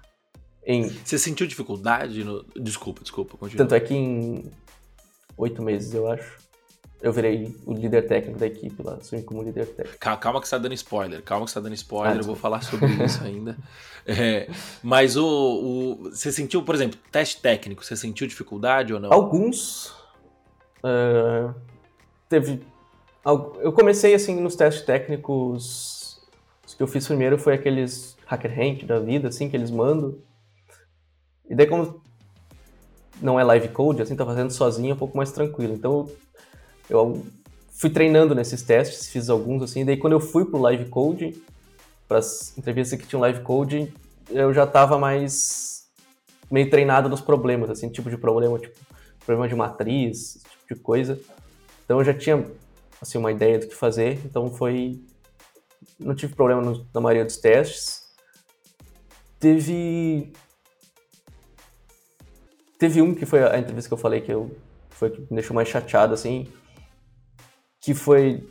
[0.64, 0.88] em...
[0.88, 2.44] Você sentiu dificuldade no...
[2.56, 3.64] Desculpa, desculpa, continua.
[3.64, 4.50] Tanto é que em
[5.36, 6.38] oito meses, eu acho,
[7.00, 9.98] eu virei o líder técnico da equipe lá, assumi como líder técnico.
[9.98, 12.36] Calma que você tá dando spoiler, calma que você tá dando spoiler, ah, eu vou
[12.36, 13.56] falar sobre isso ainda.
[14.06, 14.48] É,
[14.80, 19.12] mas o, o, Você sentiu, por exemplo, teste técnico, você sentiu dificuldade ou não?
[19.12, 19.88] Alguns.
[20.84, 21.52] Uh,
[22.28, 22.64] teve.
[23.60, 26.20] Eu comecei assim nos testes técnicos.
[26.64, 30.16] Os que eu fiz primeiro foi aqueles hacker rank da vida, assim, que eles mandam.
[31.48, 32.02] E daí, como
[33.20, 35.74] não é live code, assim, tá fazendo sozinho, é um pouco mais tranquilo.
[35.74, 36.08] Então,
[36.88, 37.24] eu
[37.70, 41.34] fui treinando nesses testes, fiz alguns assim, daí quando eu fui pro live coding,
[42.08, 43.92] para as entrevistas que tinham live coding,
[44.30, 45.88] eu já estava mais
[46.50, 48.78] meio treinado nos problemas, assim, tipo de problema, tipo
[49.24, 51.18] problema de matriz, esse tipo de coisa.
[51.84, 52.44] Então eu já tinha
[53.00, 55.00] assim uma ideia do que fazer, então foi
[55.98, 58.01] não tive problema no, na maioria dos testes.
[59.42, 60.32] Teve
[62.78, 64.56] teve um que foi a entrevista que eu falei que eu
[64.90, 66.46] foi que me deixou mais chateado assim,
[67.80, 68.48] que foi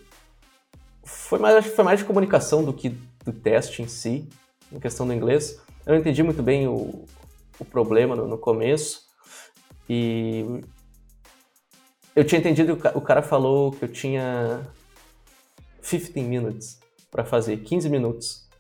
[1.06, 2.90] foi mais acho que foi mais de comunicação do que
[3.24, 4.28] do teste em si,
[4.70, 5.62] em questão do inglês.
[5.86, 7.06] Eu não entendi muito bem o,
[7.58, 9.06] o problema no, no começo
[9.90, 10.62] e
[12.14, 14.70] eu tinha entendido que o cara falou que eu tinha
[15.82, 18.51] 15 minutes para fazer, 15 minutos.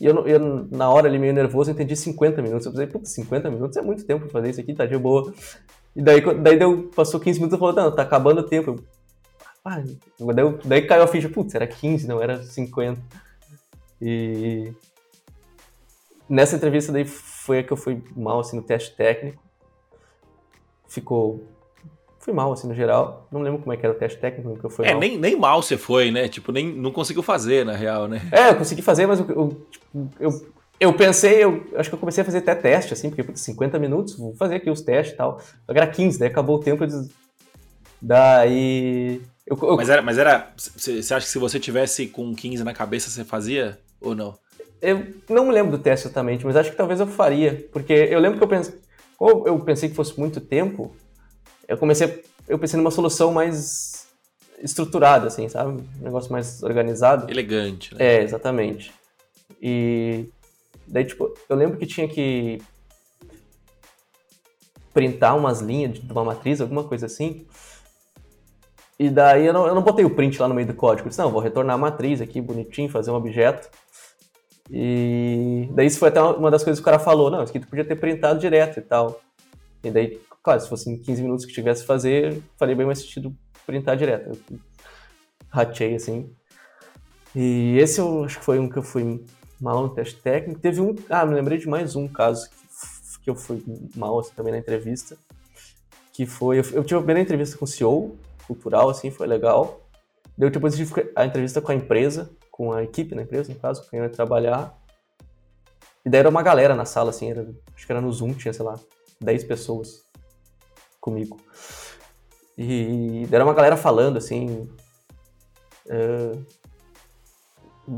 [0.00, 2.66] E eu, eu, na hora ali, meio nervoso, entendi 50 minutos.
[2.66, 5.32] Eu pensei, puta, 50 minutos é muito tempo pra fazer isso aqui, tá de boa.
[5.94, 8.70] E daí, daí deu, passou 15 minutos e falou, não, tá acabando o tempo.
[8.70, 8.84] Eu,
[9.64, 9.82] ah,
[10.34, 13.00] daí, daí caiu a ficha, putz, era 15, não era 50.
[14.02, 14.72] E
[16.28, 19.42] nessa entrevista daí foi a que eu fui mal assim no teste técnico.
[20.88, 21.48] Ficou
[22.24, 23.28] fui mal assim no geral.
[23.30, 25.00] Não lembro como é que era o teste técnico que eu fui É, mal.
[25.00, 26.26] nem, nem mal você foi, né?
[26.26, 28.22] Tipo, nem não conseguiu fazer na real, né?
[28.32, 29.66] É, eu consegui fazer, mas eu, eu,
[30.18, 30.46] eu,
[30.80, 33.78] eu pensei, eu acho que eu comecei a fazer até teste assim, porque putz, 50
[33.78, 35.40] minutos, vou fazer aqui os testes e tal.
[35.68, 36.94] Agora era 15, daí acabou o tempo de
[38.00, 39.76] daí eu, eu...
[39.76, 40.52] Mas era, mas era.
[40.56, 44.34] Você acha que se você tivesse com 15 na cabeça, você fazia ou não?
[44.80, 47.68] Eu não me lembro do teste exatamente, mas acho que talvez eu faria.
[47.72, 48.74] Porque eu lembro que eu pensei.
[49.16, 50.94] Como eu pensei que fosse muito tempo,
[51.68, 52.24] eu comecei.
[52.48, 54.06] Eu pensei numa solução mais
[54.62, 55.82] estruturada, assim, sabe?
[56.00, 57.30] Um negócio mais organizado.
[57.30, 58.04] Elegante, né?
[58.04, 58.92] É, exatamente.
[59.60, 60.28] E
[60.86, 62.60] daí, tipo, eu lembro que tinha que
[64.92, 67.46] printar umas linhas de uma matriz, alguma coisa assim.
[68.98, 71.06] E daí eu não, eu não botei o print lá no meio do código.
[71.06, 73.68] Eu disse, não, vou retornar a matriz aqui, bonitinho, fazer um objeto.
[74.70, 77.60] E daí isso foi até uma das coisas que o cara falou, não, isso aqui
[77.60, 79.20] tu podia ter printado direto e tal.
[79.82, 82.98] E daí, claro, se fosse em 15 minutos que tivesse que fazer, faria bem mais
[83.00, 83.34] sentido
[83.66, 84.38] printar direto.
[84.50, 84.60] Eu
[85.48, 86.30] ratei assim.
[87.34, 89.24] E esse eu acho que foi um que eu fui
[89.58, 90.60] mal no teste técnico.
[90.60, 93.64] Teve um, ah, me lembrei de mais um caso que, que eu fui
[93.96, 95.16] mal assim, também na entrevista.
[96.12, 99.80] Que foi, eu, eu tive a primeira entrevista com o CEO, cultural, assim, foi legal.
[100.36, 100.76] Deu depois
[101.16, 104.04] a entrevista com a empresa, com a equipe da empresa, no caso, com quem eu
[104.04, 104.78] ia trabalhar.
[106.04, 108.52] E daí era uma galera na sala, assim, era, acho que era no Zoom, tinha,
[108.52, 108.78] sei lá,
[109.20, 110.04] 10 pessoas
[111.04, 111.38] comigo.
[112.56, 114.66] E era uma galera falando, assim.
[115.84, 116.42] Uh,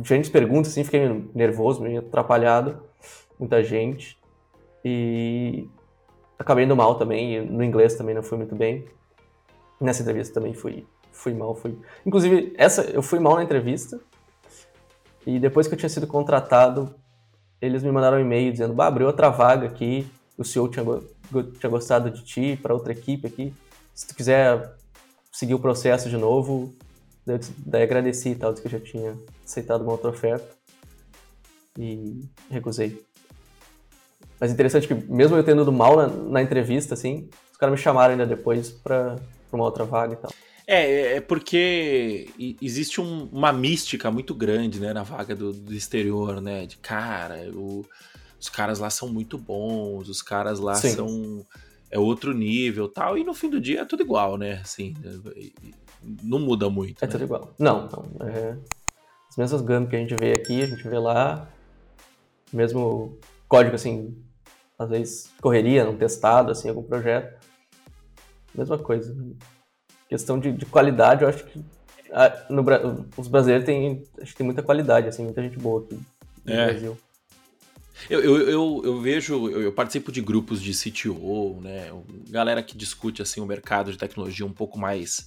[0.02, 2.82] gente pergunta, assim, fiquei nervoso, meio atrapalhado.
[3.38, 4.18] Muita gente.
[4.84, 5.68] E
[6.36, 8.84] acabei indo mal também, no inglês também não fui muito bem.
[9.80, 11.78] Nessa entrevista também fui, fui mal, fui.
[12.04, 14.00] Inclusive, essa eu fui mal na entrevista.
[15.24, 16.92] E depois que eu tinha sido contratado,
[17.60, 20.84] eles me mandaram um e-mail dizendo: bah, abriu outra vaga aqui, o CEO tinha,
[21.58, 23.54] tinha gostado de ti para outra equipe aqui.
[23.94, 24.76] Se tu quiser
[25.32, 26.74] seguir o processo de novo,
[27.24, 30.48] daí, daí agradeci e tal, disse que eu já tinha aceitado uma outra oferta
[31.78, 33.02] e recusei.
[34.38, 37.82] Mas interessante que, mesmo eu tendo ido mal na, na entrevista, assim, os caras me
[37.82, 39.16] chamaram ainda depois para
[39.52, 40.30] uma outra vaga e tal.
[40.66, 42.28] É, é porque
[42.60, 46.66] existe um, uma mística muito grande, né, na vaga do, do exterior, né?
[46.66, 47.86] De cara, o,
[48.38, 50.90] os caras lá são muito bons, os caras lá Sim.
[50.90, 51.46] são
[51.90, 53.16] é outro nível tal.
[53.16, 54.60] E no fim do dia é tudo igual, né?
[54.62, 54.94] Assim,
[56.22, 57.02] não muda muito.
[57.02, 57.12] É né?
[57.12, 57.54] tudo igual.
[57.58, 58.28] Não, não.
[58.28, 58.56] É...
[59.28, 61.48] As mesmas gamas que a gente vê aqui, a gente vê lá.
[62.52, 63.18] Mesmo
[63.48, 64.16] código, assim,
[64.78, 67.38] às vezes correria, não testado, assim, algum projeto.
[68.54, 69.14] Mesma coisa.
[70.08, 71.60] Questão de, de qualidade, eu acho que
[72.12, 72.64] a, no,
[73.16, 75.98] os brasileiros têm, acho que tem muita qualidade, assim, muita gente boa aqui
[76.44, 76.66] no é.
[76.66, 76.96] Brasil.
[78.10, 81.90] Eu, eu, eu, eu, vejo, eu, participo de grupos de CTO, né?
[82.28, 85.26] Galera que discute assim o mercado de tecnologia um pouco mais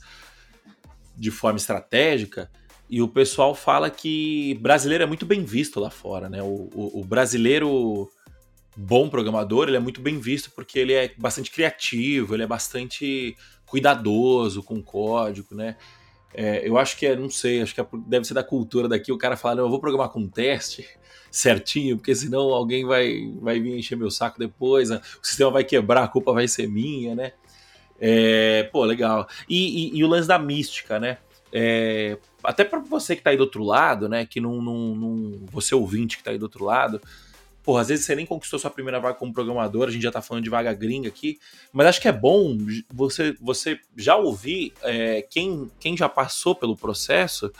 [1.15, 2.49] de forma estratégica.
[2.89, 6.41] E o pessoal fala que brasileiro é muito bem visto lá fora, né?
[6.41, 8.09] O, o, o brasileiro
[8.75, 13.35] bom programador, ele é muito bem visto porque ele é bastante criativo, ele é bastante
[13.65, 15.75] cuidadoso com o código, né?
[16.33, 19.11] É, eu acho que é, não sei, acho que é, deve ser da cultura daqui.
[19.11, 20.87] O cara fala, eu vou programar com um teste
[21.31, 26.03] certinho, porque senão alguém vai, vai vir encher meu saco depois, o sistema vai quebrar,
[26.03, 27.33] a culpa vai ser minha, né?
[27.99, 29.27] É, pô, legal.
[29.47, 31.17] E, e, e, o lance da mística, né?
[31.51, 34.25] É, até para você que tá aí do outro lado, né?
[34.25, 37.01] Que não, não, não, Você ouvinte que tá aí do outro lado,
[37.63, 40.21] Porra, às vezes você nem conquistou sua primeira vaga como programador, a gente já tá
[40.21, 41.39] falando de vaga gringa aqui,
[41.71, 42.57] mas acho que é bom
[42.91, 47.51] você, você já ouvir é, quem, quem já passou pelo processo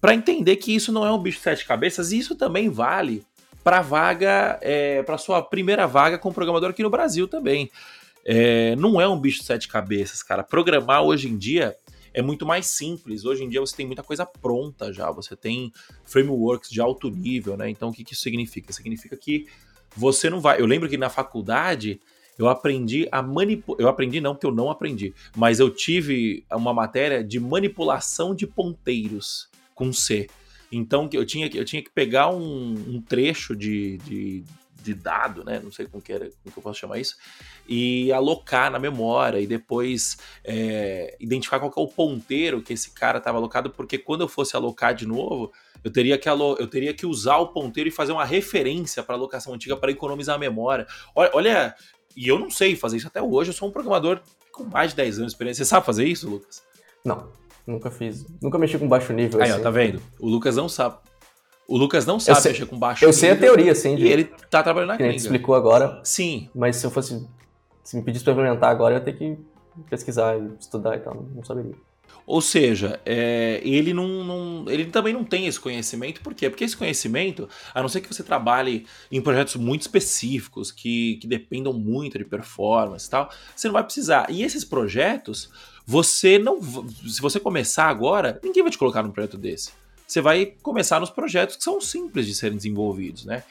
[0.00, 3.24] para entender que isso não é um bicho de sete cabeças, e isso também vale
[3.64, 7.70] para vaga, é, para sua primeira vaga como programador aqui no Brasil também.
[8.26, 10.42] É, não é um bicho de sete cabeças, cara.
[10.42, 11.74] Programar hoje em dia
[12.14, 13.24] é muito mais simples.
[13.24, 15.72] Hoje em dia você tem muita coisa pronta já, você tem
[16.04, 17.68] frameworks de alto nível, né?
[17.68, 18.72] Então o que, que isso significa?
[18.72, 19.46] Significa que
[19.96, 20.60] você não vai.
[20.60, 22.00] Eu lembro que na faculdade
[22.38, 23.80] eu aprendi a manipular.
[23.80, 28.46] Eu aprendi não, porque eu não aprendi, mas eu tive uma matéria de manipulação de
[28.46, 30.28] ponteiros com C.
[30.70, 34.44] Então eu tinha, eu tinha que pegar um, um trecho de, de,
[34.82, 35.60] de dado, né?
[35.62, 37.16] Não sei como que, era, como que eu posso chamar isso,
[37.68, 43.18] e alocar na memória e depois é, identificar qual é o ponteiro que esse cara
[43.18, 47.06] estava alocado, porque quando eu fosse alocar de novo, eu teria que, eu teria que
[47.06, 50.86] usar o ponteiro e fazer uma referência para a alocação antiga para economizar a memória.
[51.14, 51.74] Olha, olha,
[52.16, 54.96] e eu não sei fazer isso até hoje, eu sou um programador com mais de
[54.96, 55.64] 10 anos de experiência.
[55.64, 56.62] Você sabe fazer isso, Lucas?
[57.04, 57.28] Não,
[57.66, 58.24] nunca fiz.
[58.40, 59.42] Nunca mexi com baixo nível.
[59.42, 59.60] Aí, assim.
[59.60, 60.00] ó, tá vendo?
[60.18, 60.96] O Lucas não sabe.
[61.66, 63.04] O Lucas não sabe sei, mexer com baixo.
[63.04, 63.72] Eu sei a teoria.
[63.72, 65.22] De, e ele tá trabalhando na que clínica.
[65.22, 66.00] explicou agora.
[66.04, 66.48] Sim.
[66.54, 67.26] Mas se eu fosse.
[67.84, 69.38] Se me pedisse para implementar agora, eu ia ter que
[69.88, 71.26] pesquisar, estudar e tal.
[71.34, 71.74] Não saberia.
[72.26, 76.48] Ou seja, é, ele não, não, ele também não tem esse conhecimento, por quê?
[76.48, 81.26] Porque esse conhecimento, a não ser que você trabalhe em projetos muito específicos, que, que
[81.26, 84.30] dependam muito de performance e tal, você não vai precisar.
[84.30, 85.50] E esses projetos,
[85.86, 86.62] você não.
[86.62, 89.72] Se você começar agora, ninguém vai te colocar num projeto desse
[90.06, 93.42] você vai começar nos projetos que são simples de serem desenvolvidos, né?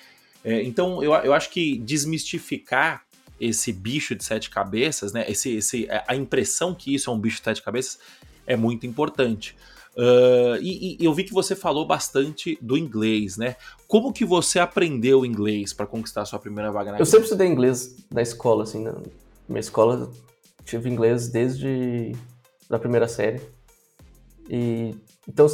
[0.44, 3.04] É, então, eu, eu acho que desmistificar
[3.44, 5.26] esse bicho de sete cabeças, né?
[5.28, 8.00] Esse, esse, é, a impressão que isso é um bicho de sete cabeças
[8.46, 9.56] é muito importante.
[9.96, 13.56] Uh, e, e, eu vi que você falou bastante do inglês, né?
[13.88, 17.48] Como que você aprendeu inglês para conquistar a sua primeira vaga na Eu sempre estudei
[17.48, 18.96] inglês na escola, assim, na
[19.48, 20.12] minha escola
[20.66, 22.14] tive inglês desde
[22.70, 23.42] a primeira série.
[24.50, 24.96] E
[25.28, 25.48] então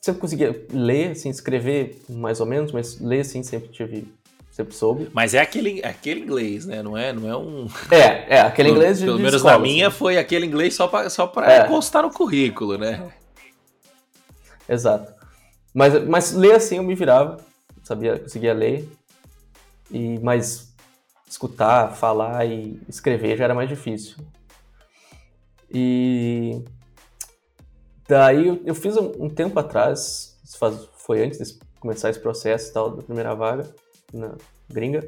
[0.00, 4.06] sempre conseguia ler, assim, escrever mais ou menos, mas ler, assim, sempre tive
[4.54, 5.10] sempre soube.
[5.12, 6.80] Mas é aquele, é aquele inglês, né?
[6.80, 7.66] Não é, não é um.
[7.90, 9.06] É, é aquele inglês de.
[9.06, 9.96] Pelo menos escola, na minha assim.
[9.96, 11.66] foi aquele inglês só para só pra é.
[11.66, 13.12] constar no currículo, né?
[14.68, 15.12] Exato.
[15.74, 17.38] Mas, mas ler assim eu me virava,
[17.82, 18.88] sabia, conseguia ler.
[19.90, 20.72] E mas
[21.28, 24.16] escutar, falar e escrever já era mais difícil.
[25.68, 26.62] E
[28.06, 32.90] Daí eu, fiz um, um, tempo atrás, faz, foi antes de começar esse processo tal,
[32.90, 33.66] da primeira vaga
[34.12, 34.34] na
[34.68, 35.06] gringa,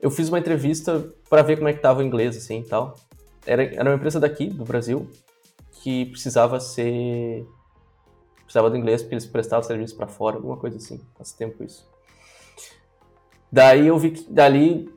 [0.00, 2.96] eu fiz uma entrevista para ver como é que tava o inglês, assim, e tal.
[3.46, 5.08] Era, era uma empresa daqui, do Brasil,
[5.82, 7.46] que precisava ser...
[8.44, 11.00] Precisava do inglês porque eles prestavam serviço para fora, alguma coisa assim.
[11.16, 11.88] Faz tempo isso.
[13.50, 14.92] Daí eu vi que, dali,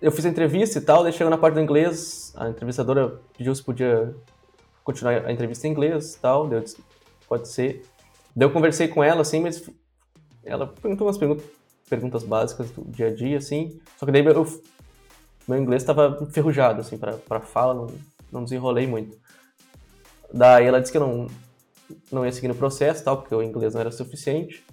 [0.00, 3.54] eu fiz a entrevista e tal, daí chegou na parte do inglês, a entrevistadora pediu
[3.54, 4.14] se podia
[4.84, 6.48] continuar a entrevista em inglês e tal.
[6.48, 6.64] Deu,
[7.28, 7.84] pode ser.
[8.34, 9.68] Daí eu conversei com ela, assim, mas
[10.44, 11.44] ela perguntou umas perguntas,
[11.88, 13.80] perguntas básicas do dia a dia, assim.
[13.96, 14.62] Só que daí eu,
[15.46, 17.86] meu inglês estava enferrujado, assim, para fala, não,
[18.30, 19.16] não desenrolei muito.
[20.32, 21.26] Daí ela disse que eu não,
[22.12, 24.64] não ia seguir no processo, tal, porque o inglês não era suficiente.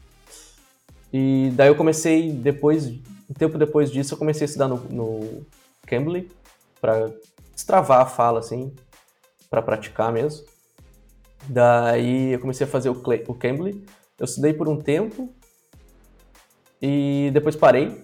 [1.13, 5.45] E daí eu comecei, depois, um tempo depois disso, eu comecei a estudar no, no
[5.87, 6.29] Cambly,
[6.81, 7.11] para
[7.53, 8.73] destravar a fala, assim,
[9.49, 10.45] para praticar mesmo.
[11.47, 13.85] Daí eu comecei a fazer o, o Cambly.
[14.17, 15.33] Eu estudei por um tempo
[16.85, 17.99] e depois parei.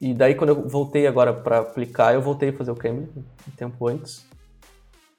[0.00, 3.50] E daí quando eu voltei agora para aplicar, eu voltei a fazer o Cambly um
[3.56, 4.24] tempo antes.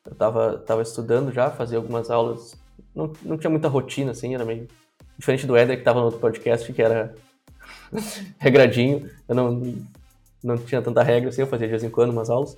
[0.06, 2.56] Eu tava, tava estudando já, fazia algumas aulas.
[2.96, 4.68] Não, não tinha muita rotina, assim, era meio.
[5.18, 7.14] Diferente do Éder que tava no outro podcast, que era
[8.40, 9.10] regradinho.
[9.28, 9.76] Eu não,
[10.42, 12.56] não tinha tanta regra assim, eu fazia de vez em quando umas aulas.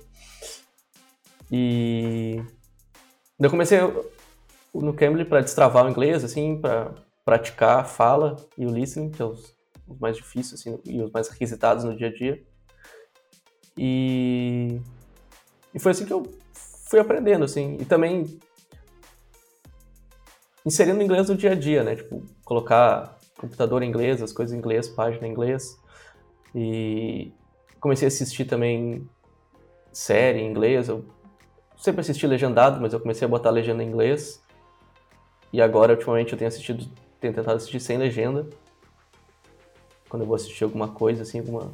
[1.50, 2.40] E.
[3.40, 3.80] Eu comecei
[4.72, 6.92] no Cambly para destravar o inglês, assim, para
[7.30, 11.12] praticar a fala e o listening, que é os, os mais difíceis assim, e os
[11.12, 12.42] mais requisitados no dia a dia.
[13.78, 14.80] E,
[15.72, 16.28] e foi assim que eu
[16.88, 18.40] fui aprendendo, assim, e também
[20.66, 21.94] inserindo inglês no dia a dia, né?
[21.94, 25.80] Tipo, colocar computador em inglês, as coisas em inglês, página em inglês.
[26.52, 27.32] E
[27.78, 29.08] comecei a assistir também
[29.92, 30.88] série em inglês.
[30.88, 31.04] Eu
[31.76, 34.44] sempre assisti legendado, mas eu comecei a botar legenda em inglês.
[35.52, 36.90] E agora, ultimamente, eu tenho assistido
[37.20, 38.46] tenho tentado assistir sem legenda.
[40.08, 41.72] Quando eu vou assistir alguma coisa, assim, alguma.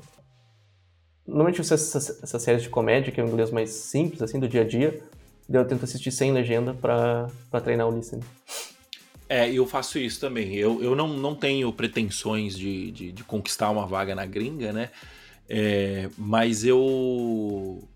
[1.26, 4.62] Normalmente essas, essas séries de comédia, que é um inglês mais simples, assim, do dia
[4.62, 5.02] a dia,
[5.48, 7.30] eu tento assistir sem legenda para
[7.62, 8.22] treinar o listening.
[9.28, 10.54] É, eu faço isso também.
[10.54, 14.90] Eu, eu não, não tenho pretensões de, de, de conquistar uma vaga na gringa, né?
[15.48, 17.88] É, mas eu,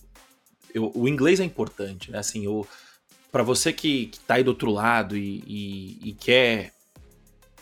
[0.74, 2.18] eu, O inglês é importante, né?
[2.18, 2.66] Assim, eu,
[3.30, 6.72] para você que, que tá aí do outro lado e, e, e quer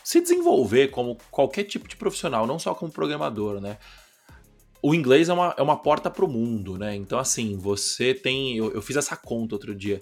[0.09, 3.77] se desenvolver como qualquer tipo de profissional, não só como programador, né?
[4.81, 6.97] O inglês é uma, é uma porta para o mundo, né?
[6.97, 8.57] Então, assim, você tem.
[8.57, 10.01] Eu, eu fiz essa conta outro dia.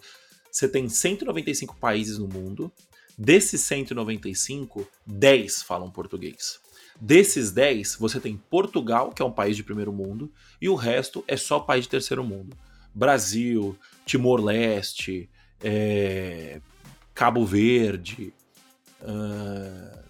[0.48, 2.70] Você tem 195 países no mundo.
[3.18, 6.60] Desses 195, 10 falam português.
[7.00, 11.24] Desses 10, você tem Portugal, que é um país de primeiro mundo, e o resto
[11.26, 12.56] é só país de terceiro mundo.
[12.94, 15.28] Brasil, Timor-Leste,
[15.60, 16.60] é...
[17.12, 18.32] Cabo Verde,
[19.06, 20.06] Uh,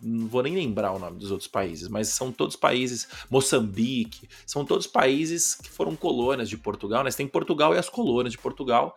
[0.00, 4.64] não vou nem lembrar o nome dos outros países, mas são todos países, Moçambique, são
[4.64, 7.10] todos países que foram colônias de Portugal, né?
[7.10, 8.96] Você tem Portugal e as colônias de Portugal,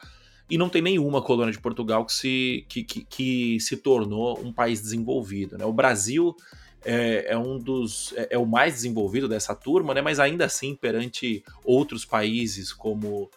[0.49, 4.53] e não tem nenhuma colônia de Portugal que se, que, que, que se tornou um
[4.53, 5.65] país desenvolvido, né?
[5.65, 6.35] O Brasil
[6.83, 8.13] é, é um dos.
[8.15, 10.01] É, é, o mais desenvolvido dessa turma, né?
[10.01, 13.29] Mas ainda assim, perante outros países como,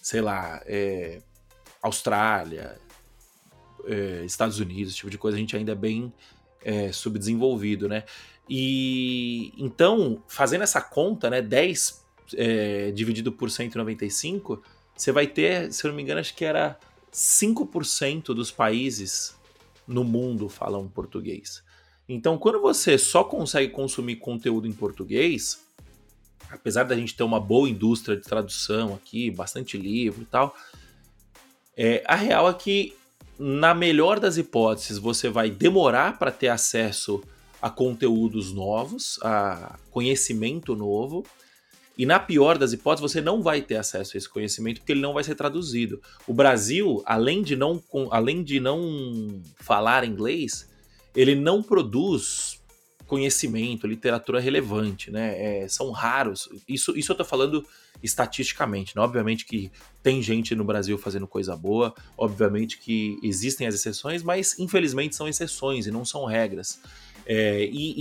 [0.00, 1.20] sei lá, é,
[1.82, 2.78] Austrália,
[3.86, 6.12] é, Estados Unidos, esse tipo de coisa, a gente ainda é bem
[6.64, 8.04] é, subdesenvolvido, né?
[8.48, 14.62] E então, fazendo essa conta, né, 10 é, dividido por 195,
[14.94, 16.78] você vai ter, se eu não me engano, acho que era
[17.12, 19.36] 5% dos países
[19.86, 21.62] no mundo falam português.
[22.08, 25.64] Então, quando você só consegue consumir conteúdo em português,
[26.50, 30.54] apesar da gente ter uma boa indústria de tradução aqui, bastante livro e tal,
[31.76, 32.94] é, a real é que
[33.38, 37.22] na melhor das hipóteses, você vai demorar para ter acesso
[37.60, 41.24] a conteúdos novos, a conhecimento novo.
[41.96, 45.00] E na pior das hipóteses, você não vai ter acesso a esse conhecimento porque ele
[45.00, 46.00] não vai ser traduzido.
[46.26, 50.68] O Brasil, além de não, além de não falar inglês,
[51.14, 52.61] ele não produz
[53.06, 55.62] conhecimento, literatura relevante, né?
[55.62, 56.48] É, são raros.
[56.68, 57.66] Isso, isso eu tô falando
[58.02, 59.02] estatisticamente, né?
[59.02, 59.70] Obviamente que
[60.02, 65.28] tem gente no Brasil fazendo coisa boa, obviamente que existem as exceções, mas infelizmente são
[65.28, 66.80] exceções e não são regras.
[67.24, 67.94] É, e,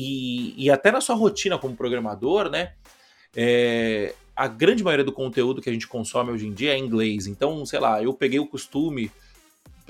[0.56, 2.74] e, e, até na sua rotina como programador, né?
[3.36, 7.28] É, a grande maioria do conteúdo que a gente consome hoje em dia é inglês.
[7.28, 9.12] Então, sei lá, eu peguei o costume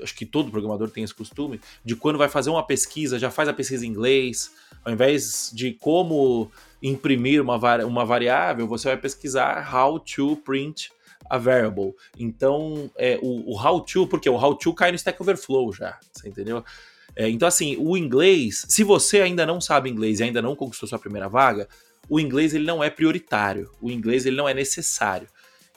[0.00, 3.48] acho que todo programador tem esse costume, de quando vai fazer uma pesquisa, já faz
[3.48, 4.52] a pesquisa em inglês,
[4.84, 6.50] ao invés de como
[6.82, 10.90] imprimir uma, uma variável, você vai pesquisar how to print
[11.30, 11.94] a variable.
[12.18, 15.98] Então, é, o, o how to, porque o how to cai no Stack Overflow já,
[16.12, 16.64] você entendeu?
[17.14, 20.88] É, então, assim, o inglês, se você ainda não sabe inglês e ainda não conquistou
[20.88, 21.68] sua primeira vaga,
[22.08, 25.28] o inglês ele não é prioritário, o inglês ele não é necessário.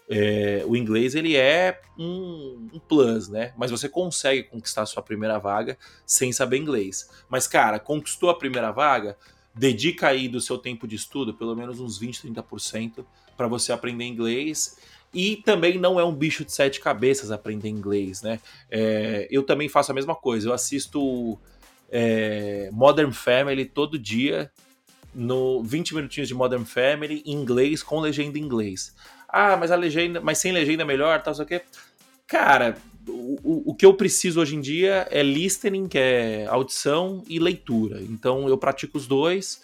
[0.07, 3.53] É, o inglês ele é um, um, plus, né?
[3.57, 7.09] Mas você consegue conquistar a sua primeira vaga sem saber inglês.
[7.27, 9.17] Mas, cara, conquistou a primeira vaga,
[9.53, 13.05] dedica aí do seu tempo de estudo pelo menos uns 20, 30%
[13.35, 14.77] para você aprender inglês.
[15.13, 18.39] E também não é um bicho de sete cabeças aprender inglês, né?
[18.69, 20.49] É, eu também faço a mesma coisa.
[20.49, 21.39] Eu assisto
[21.89, 24.51] é, Modern Family todo dia,
[25.13, 28.93] no 20 minutinhos de Modern Family em inglês com legenda em inglês.
[29.37, 31.61] Ah, mas a legenda, mas sem legenda é melhor, tal, sei o quê.
[32.25, 37.37] Cara, o, o que eu preciso hoje em dia é listening, que é audição e
[37.37, 38.01] leitura.
[38.01, 39.61] Então eu pratico os dois.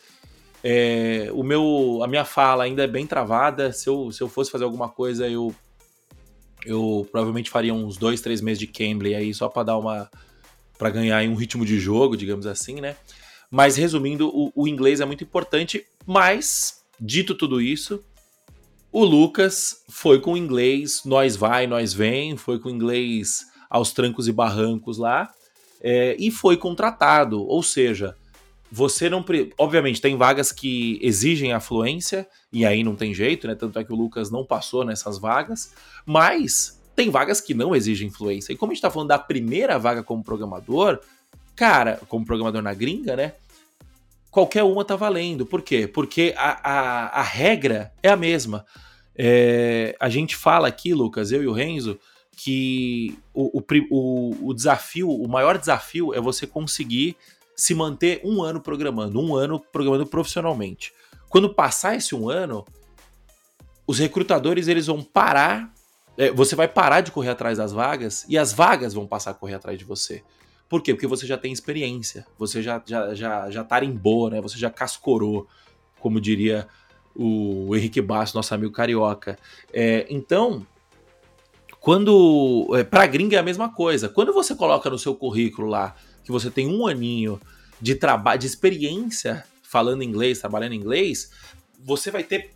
[0.62, 3.72] É, o meu, a minha fala ainda é bem travada.
[3.72, 5.56] Se eu, se eu fosse fazer alguma coisa, eu
[6.66, 10.12] eu provavelmente faria uns dois, três meses de Cambly aí só para dar uma
[10.78, 12.98] para ganhar um ritmo de jogo, digamos assim, né?
[13.50, 18.04] Mas resumindo, o, o inglês é muito importante, mas Dito tudo isso,
[18.92, 23.94] o Lucas foi com o inglês, nós vai, nós vem, foi com o inglês aos
[23.94, 25.32] trancos e barrancos lá,
[25.82, 27.42] é, e foi contratado.
[27.48, 28.16] Ou seja,
[28.72, 29.24] você não.
[29.58, 33.56] Obviamente, tem vagas que exigem afluência, e aí não tem jeito, né?
[33.56, 35.74] Tanto é que o Lucas não passou nessas vagas,
[36.06, 38.54] mas tem vagas que não exigem influência.
[38.54, 41.00] E como a gente tá falando da primeira vaga como programador,
[41.56, 43.34] cara, como programador na gringa, né?
[44.32, 45.46] Qualquer uma tá valendo.
[45.46, 45.86] Por quê?
[45.86, 48.66] Porque a, a, a regra é a mesma.
[49.16, 52.00] É, a gente fala aqui, Lucas, eu e o Renzo,
[52.36, 53.62] que o,
[53.92, 57.16] o, o, desafio, o maior desafio é você conseguir
[57.56, 60.94] se manter um ano programando, um ano programando profissionalmente.
[61.30, 62.66] Quando passar esse um ano,
[63.86, 65.72] os recrutadores eles vão parar,
[66.18, 69.36] é, você vai parar de correr atrás das vagas e as vagas vão passar a
[69.36, 70.24] correr atrás de você.
[70.72, 70.94] Por quê?
[70.94, 74.40] Porque você já tem experiência, você já, já, já, já tarimbou, né?
[74.40, 75.46] Você já cascorou,
[76.00, 76.66] como diria
[77.14, 79.38] o Henrique Basso, nosso amigo carioca.
[79.74, 80.66] É, então,
[81.82, 82.70] quando.
[82.74, 84.08] É, pra gringa é a mesma coisa.
[84.08, 85.94] Quando você coloca no seu currículo lá
[86.24, 87.38] que você tem um aninho
[87.82, 91.34] de trabalho, de experiência falando inglês, trabalhando inglês,
[91.84, 92.52] você vai ter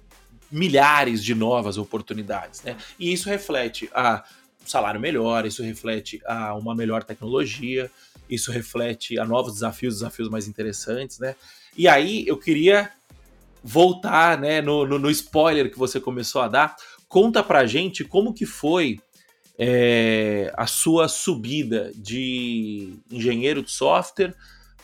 [0.49, 2.77] milhares de novas oportunidades, né?
[2.97, 4.23] E isso reflete a
[4.69, 7.89] salário melhor, isso reflete a uma melhor tecnologia,
[8.29, 11.35] isso reflete a novos desafios, desafios mais interessantes, né?
[11.77, 12.91] E aí eu queria
[13.63, 16.75] voltar, né, no, no, no spoiler que você começou a dar.
[17.07, 18.99] Conta pra gente como que foi
[19.57, 24.33] é, a sua subida de engenheiro de software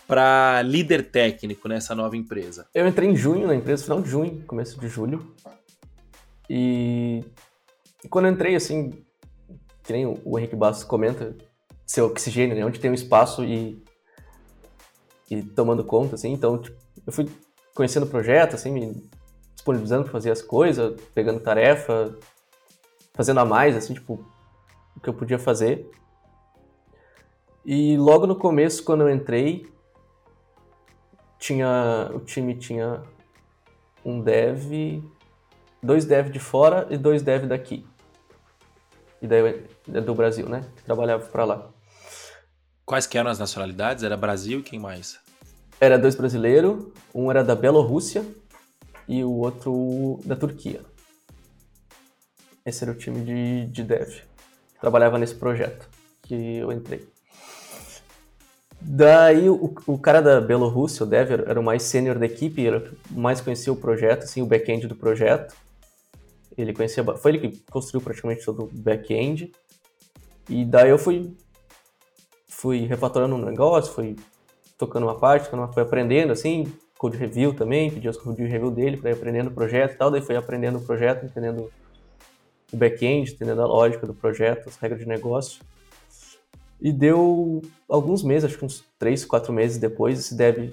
[0.07, 2.67] para líder técnico nessa nova empresa.
[2.73, 5.33] Eu entrei em junho na empresa, final de junho, começo de julho.
[6.49, 7.23] E,
[8.03, 8.91] e quando entrei, assim,
[9.91, 11.35] que nem o Henrique Bastos comenta,
[11.85, 12.65] seu oxigênio, né?
[12.65, 13.83] Onde tem um espaço e,
[15.29, 16.31] e tomando conta, assim.
[16.31, 17.29] Então, tipo, eu fui
[17.75, 19.09] conhecendo o projeto, assim, me
[19.53, 22.17] disponibilizando para fazer as coisas, pegando tarefa,
[23.13, 24.25] fazendo a mais, assim, tipo,
[24.95, 25.91] o que eu podia fazer.
[27.65, 29.67] E logo no começo, quando eu entrei,
[31.37, 33.03] tinha o time tinha
[34.05, 35.03] um dev,
[35.83, 37.85] dois dev de fora e dois dev daqui.
[39.21, 39.63] E daí
[39.93, 40.65] é do Brasil, né?
[40.75, 41.69] Que trabalhava para lá.
[42.85, 44.03] Quais que eram as nacionalidades?
[44.03, 45.19] Era Brasil e quem mais?
[45.79, 48.25] Era dois brasileiros, um era da Bielorrússia
[49.07, 50.81] e o outro da Turquia.
[52.65, 54.21] Esse era o time de, de dev.
[54.79, 55.89] Trabalhava nesse projeto
[56.21, 57.07] que eu entrei.
[58.79, 62.91] Daí o, o cara da Bielorrússia, o dev, era o mais sênior da equipe, era
[63.11, 65.55] mais conhecia o projeto, assim, o back-end do projeto.
[66.57, 69.51] Ele conhecia, foi ele que construiu praticamente todo o back-end.
[70.49, 71.35] E daí eu fui
[72.47, 74.15] fui refatorando um negócio, fui
[74.77, 79.11] tocando uma parte, fui aprendendo assim, code review também, pedi os code review dele para
[79.11, 81.71] aprendendo o projeto e tal, daí fui aprendendo o projeto, entendendo
[82.71, 85.63] o back-end, entendendo a lógica do projeto, as regras de negócio.
[86.79, 90.71] E deu alguns meses, acho que uns 3, 4 meses depois, esse dev,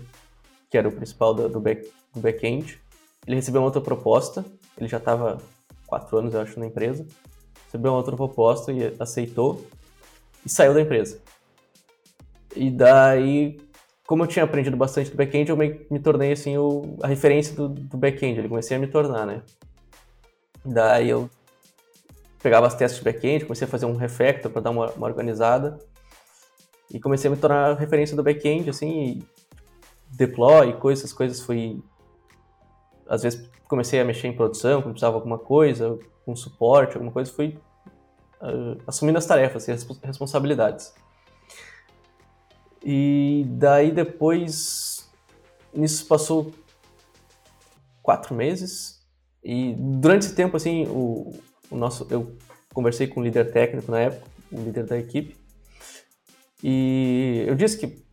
[0.70, 2.80] que era o principal do, do back-end,
[3.26, 4.44] ele recebeu uma outra proposta,
[4.76, 5.38] ele já estava
[5.88, 7.04] 4 anos, eu acho, na empresa,
[7.64, 9.66] recebeu uma outra proposta e aceitou
[10.44, 11.20] e saiu da empresa.
[12.54, 13.58] E daí,
[14.06, 17.54] como eu tinha aprendido bastante do back-end, eu me, me tornei assim o, a referência
[17.54, 18.38] do, do back-end.
[18.38, 19.42] Ele comecei a me tornar, né?
[20.64, 21.28] Daí eu
[22.42, 25.78] pegava as testes de back-end, comecei a fazer um refactor para dar uma, uma, organizada
[26.90, 29.22] e comecei a me tornar a referência do back-end, assim,
[30.10, 31.82] deploy, coisas, coisas fui
[33.08, 37.30] às vezes comecei a mexer em produção, quando precisava alguma coisa, com suporte, alguma coisa,
[37.32, 37.58] fui
[38.40, 40.94] uh, assumindo as tarefas e as responsabilidades.
[42.82, 45.10] E daí depois,
[45.74, 46.52] nisso passou
[48.02, 49.06] quatro meses.
[49.44, 51.38] E durante esse tempo, assim, o,
[51.70, 52.36] o nosso, eu
[52.72, 55.36] conversei com o líder técnico na época, o líder da equipe.
[56.62, 58.04] E eu disse que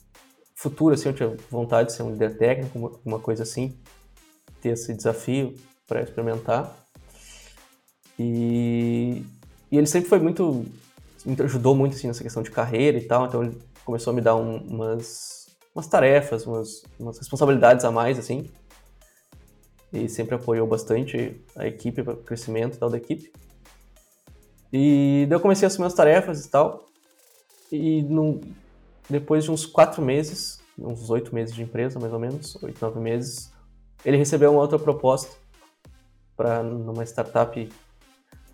[0.54, 3.80] futuro, assim, eu tinha vontade de ser um líder técnico, uma coisa assim,
[4.66, 5.54] ter esse desafio
[5.88, 6.76] para experimentar.
[8.18, 9.24] E,
[9.72, 10.66] e ele sempre foi muito,
[11.24, 14.22] me ajudou muito assim nessa questão de carreira e tal, então ele começou a me
[14.22, 18.50] dar um, umas, umas tarefas, umas, umas responsabilidades a mais, assim.
[19.94, 23.32] E sempre apoiou bastante a equipe, o crescimento e tal da equipe.
[24.74, 26.86] E daí eu comecei a assumir as tarefas e tal.
[27.72, 28.04] E
[29.10, 33.00] depois de uns quatro meses, uns oito meses de empresa, mais ou menos, oito, nove
[33.00, 33.54] meses,
[34.06, 35.36] ele recebeu uma outra proposta
[36.38, 37.70] para numa startup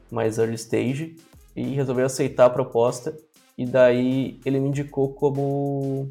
[0.10, 1.18] mais early stage
[1.56, 3.18] e resolveu aceitar a proposta
[3.58, 6.10] e daí ele me indicou como,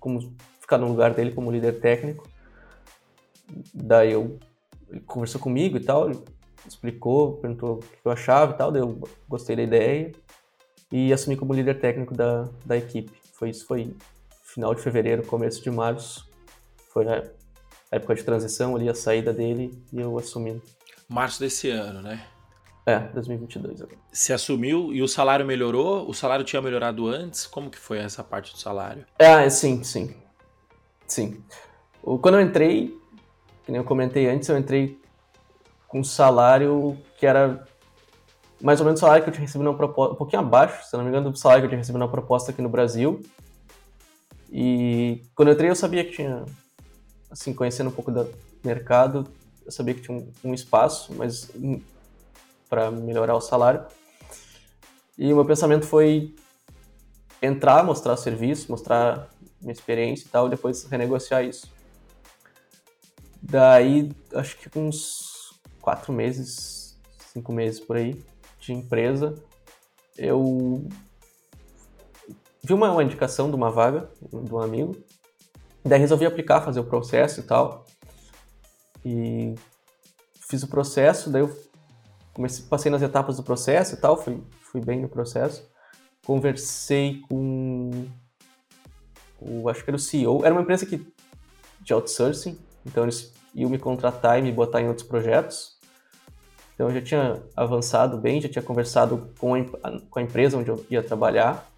[0.00, 2.26] como ficar no lugar dele como líder técnico.
[3.74, 4.38] Daí eu
[4.90, 6.10] ele conversou comigo e tal,
[6.66, 8.98] explicou, perguntou o que eu achava e tal, eu
[9.28, 10.12] gostei da ideia
[10.90, 13.12] e assumi como líder técnico da, da equipe.
[13.34, 13.94] Foi isso, foi
[14.42, 16.26] final de fevereiro, começo de março,
[16.90, 17.04] foi
[17.90, 20.60] a época de transição ali, a saída dele e eu assumi.
[21.08, 22.24] Março desse ano, né?
[22.84, 23.98] É, 2022 agora.
[24.12, 26.08] Se assumiu e o salário melhorou?
[26.08, 27.46] O salário tinha melhorado antes?
[27.46, 29.04] Como que foi essa parte do salário?
[29.18, 30.14] É, sim, sim.
[31.06, 31.42] Sim.
[32.02, 32.98] Quando eu entrei,
[33.64, 34.98] que nem eu comentei antes, eu entrei
[35.86, 37.66] com um salário que era
[38.60, 40.96] mais ou menos o salário que eu tinha recebido na proposta, um pouquinho abaixo, se
[40.96, 43.20] não me engano, do salário que eu tinha recebido na proposta aqui no Brasil.
[44.50, 46.44] E quando eu entrei, eu sabia que tinha,
[47.30, 48.28] assim, conhecendo um pouco do
[48.64, 49.26] mercado,
[49.64, 51.50] eu sabia que tinha um, um espaço, mas
[52.68, 53.84] para melhorar o salário.
[55.16, 56.34] E o meu pensamento foi
[57.42, 59.28] entrar, mostrar serviço, mostrar
[59.60, 61.70] minha experiência e tal, e depois renegociar isso.
[63.42, 66.98] Daí, acho que com uns quatro meses,
[67.32, 68.22] cinco meses por aí,
[68.60, 69.34] de empresa,
[70.16, 70.86] eu
[72.62, 74.96] vi uma, uma indicação de uma vaga de um amigo,
[75.88, 77.84] daí resolvi aplicar, fazer o processo e tal.
[79.04, 79.54] E
[80.48, 81.68] fiz o processo, daí eu
[82.32, 85.68] comecei, passei nas etapas do processo e tal, fui, fui bem no processo.
[86.24, 88.06] Conversei com
[89.40, 91.06] o, acho que era o CEO, era uma empresa que,
[91.80, 95.78] de outsourcing, então eles iam me contratar e me botar em outros projetos.
[96.74, 99.64] Então eu já tinha avançado bem, já tinha conversado com a,
[100.08, 101.68] com a empresa onde eu ia trabalhar.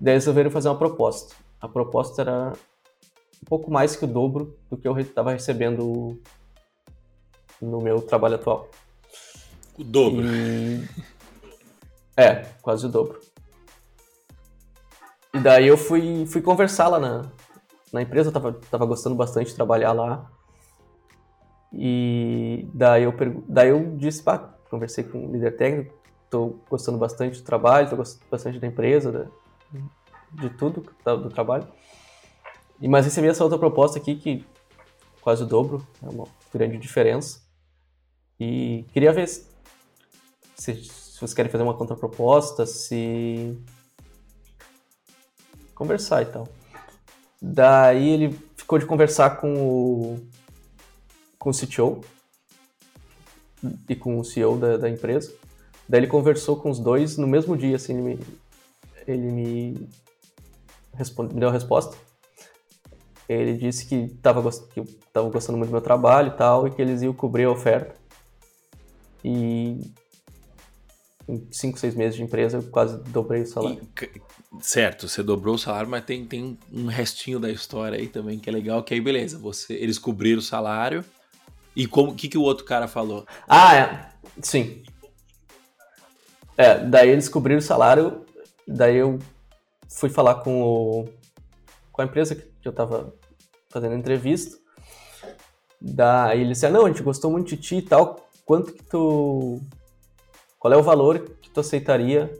[0.00, 1.34] Daí resolveram fazer uma proposta.
[1.60, 2.52] A proposta era
[3.42, 6.20] um pouco mais que o dobro do que eu estava recebendo
[7.60, 8.68] no meu trabalho atual.
[9.78, 10.24] O dobro.
[10.24, 10.84] E...
[12.16, 13.20] É, quase o dobro.
[15.32, 17.30] E daí eu fui, fui conversar lá na,
[17.92, 20.30] na empresa, eu tava, tava gostando bastante de trabalhar lá.
[21.72, 23.44] E daí eu, pergu...
[23.46, 24.38] daí eu disse, pá,
[24.70, 25.94] conversei com o líder técnico,
[26.30, 29.26] tô gostando bastante do trabalho, tô gostando bastante da empresa, da...
[30.32, 31.68] de tudo do trabalho.
[32.80, 34.44] Mas recebi essa outra proposta aqui que
[35.28, 37.42] quase o dobro, é uma grande diferença.
[38.40, 39.46] E queria ver se,
[40.56, 43.54] se vocês querem fazer uma contraproposta, se.
[45.74, 46.48] conversar e tal.
[47.42, 50.28] Daí ele ficou de conversar com o,
[51.38, 52.00] com o CTO
[53.88, 55.30] e com o CEO da, da empresa.
[55.86, 58.26] Daí ele conversou com os dois no mesmo dia, assim, ele me,
[59.06, 59.88] ele me,
[60.94, 62.07] responde, me deu a resposta.
[63.28, 64.82] Ele disse que estava que
[65.30, 67.94] gostando muito do meu trabalho e tal, e que eles iam cobrir a oferta.
[69.22, 69.92] E
[71.28, 73.86] em 5, 6 meses de empresa, eu quase dobrei o salário.
[74.00, 74.22] E,
[74.62, 78.48] certo, você dobrou o salário, mas tem, tem um restinho da história aí também que
[78.48, 81.04] é legal, que aí beleza, você, eles cobriram o salário.
[81.76, 83.26] E o que, que o outro cara falou?
[83.46, 84.08] Ah, é.
[84.42, 84.82] Sim.
[86.56, 88.24] É, daí eles cobriram o salário,
[88.66, 89.18] daí eu
[89.88, 91.08] fui falar com, o,
[91.92, 93.14] com a empresa que eu tava
[93.68, 94.56] fazendo entrevista.
[95.80, 98.82] Daí ele disse, ah, não, a gente gostou muito de ti e tal, quanto que
[98.82, 99.60] tu
[100.58, 102.32] qual é o valor que tu aceitaria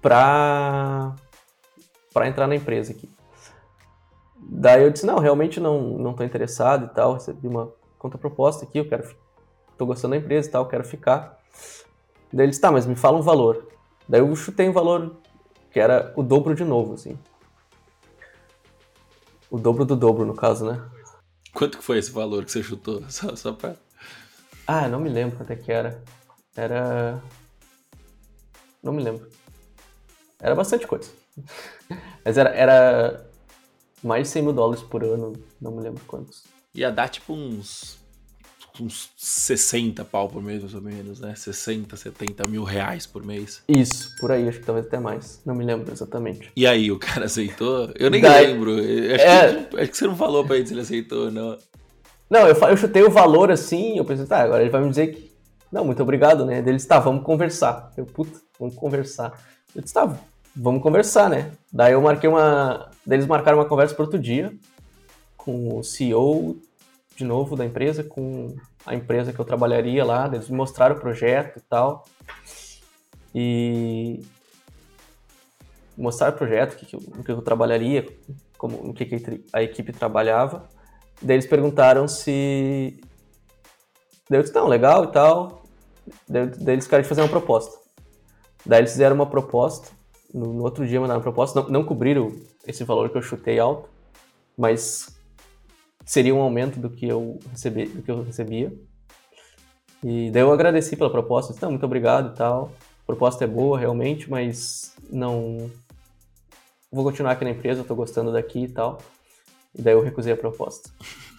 [0.00, 1.14] para
[2.12, 3.08] para entrar na empresa aqui?
[4.38, 8.78] Daí eu disse, não, realmente não não tô interessado e tal, recebi uma contraproposta aqui,
[8.78, 9.16] eu quero
[9.76, 11.38] tô gostando da empresa e tal, quero ficar.
[12.32, 13.66] Daí ele disse, tá, mas me fala um valor.
[14.08, 15.16] Daí eu chutei um valor
[15.70, 17.18] que era o dobro de novo, assim.
[19.52, 20.82] O dobro do dobro, no caso, né?
[21.52, 23.04] Quanto que foi esse valor que você chutou?
[23.10, 23.76] Só, só pra...
[24.66, 26.02] Ah, não me lembro quanto é que era.
[26.56, 27.22] Era.
[28.82, 29.28] Não me lembro.
[30.40, 31.10] Era bastante coisa.
[32.24, 33.30] Mas era, era
[34.02, 36.44] mais de 100 mil dólares por ano, não me lembro quantos.
[36.74, 37.98] Ia dar tipo uns,
[38.80, 41.34] uns 60 pau por mês, mais ou menos, né?
[41.34, 43.62] 60, 70 mil reais por mês.
[43.68, 45.40] Isso, por aí, acho que talvez até mais.
[45.44, 46.50] Não me lembro exatamente.
[46.56, 47.90] E aí, o cara aceitou?
[47.94, 48.72] Eu nem Daí, lembro.
[48.72, 49.64] Acho, é...
[49.64, 51.58] que, acho que você não falou pra ele se ele aceitou ou não.
[52.30, 55.08] Não, eu, eu chutei o valor assim, eu pensei, tá, agora ele vai me dizer
[55.08, 55.32] que
[55.72, 56.58] não, muito obrigado, né?
[56.58, 57.90] Eles, tá, vamos conversar.
[57.96, 59.32] Eu, puta, vamos conversar.
[59.74, 60.14] Eu disse, tá,
[60.54, 61.52] vamos conversar, né?
[61.72, 62.90] Daí eu marquei uma.
[63.06, 64.52] Daí eles marcaram uma conversa para outro dia
[65.34, 66.56] com o CEO
[67.16, 68.54] de novo da empresa, com
[68.86, 70.26] a empresa que eu trabalharia lá.
[70.26, 72.04] Eles me mostraram o projeto e tal.
[73.34, 74.22] E
[75.96, 78.06] mostrar o projeto, que, que, que eu trabalharia,
[78.58, 80.68] como, no que, que a equipe trabalhava.
[81.20, 83.00] Daí eles perguntaram se.
[84.28, 85.62] Daí eu disse, não, legal e tal.
[86.28, 87.78] Daí, daí eles querem fazer uma proposta.
[88.64, 89.90] Daí eles fizeram uma proposta,
[90.32, 92.32] no, no outro dia mandaram uma proposta, não, não cobriram
[92.66, 93.88] esse valor que eu chutei alto,
[94.56, 95.11] mas
[96.04, 98.72] seria um aumento do que eu, recebi, do que eu recebia.
[100.02, 102.72] E daí eu agradeci pela proposta, disse, muito obrigado e tal.
[103.02, 105.70] A proposta é boa realmente, mas não
[106.90, 109.00] vou continuar aqui na empresa, estou gostando daqui e tal.
[109.74, 110.90] E daí eu recusei a proposta.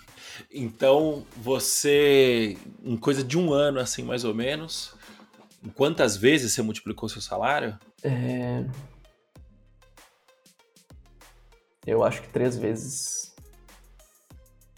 [0.55, 4.95] Então, você, em coisa de um ano, assim, mais ou menos,
[5.75, 7.77] quantas vezes você multiplicou seu salário?
[8.03, 8.63] É...
[11.85, 13.32] Eu acho que três vezes.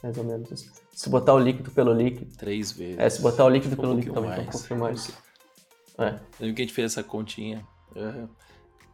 [0.03, 0.71] Mais ou menos.
[0.91, 2.35] Se botar o líquido pelo líquido.
[2.37, 2.99] Três vezes.
[2.99, 4.47] É, se botar o líquido pelo um líquido também, mais.
[4.47, 5.11] um pouquinho mais.
[5.97, 6.07] É.
[6.07, 7.65] Eu lembro que a gente fez essa continha.
[7.95, 8.27] Uhum.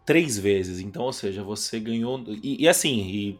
[0.05, 0.79] Três vezes.
[0.79, 2.23] Então, ou seja, você ganhou.
[2.43, 3.39] E, e assim, e,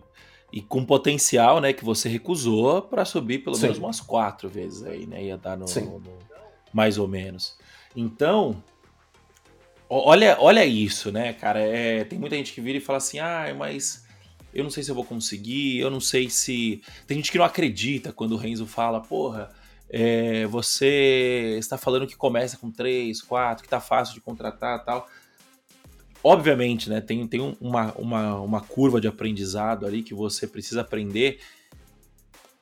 [0.51, 3.63] e, com potencial, né, que você recusou para subir pelo Sim.
[3.63, 5.23] menos umas quatro vezes aí, né?
[5.23, 6.17] Ia dar no, no, no
[6.73, 7.57] mais ou menos.
[7.95, 8.63] Então,
[9.89, 11.59] olha, olha isso, né, cara?
[11.59, 14.05] É, tem muita gente que vira e fala assim, ah, mas
[14.53, 16.81] eu não sei se eu vou conseguir, eu não sei se.
[17.07, 19.51] Tem gente que não acredita quando o Renzo fala, porra,
[19.89, 25.07] é, você está falando que começa com três, quatro, que tá fácil de contratar tal.
[26.23, 27.01] Obviamente, né?
[27.01, 31.39] Tem, tem uma, uma, uma curva de aprendizado ali que você precisa aprender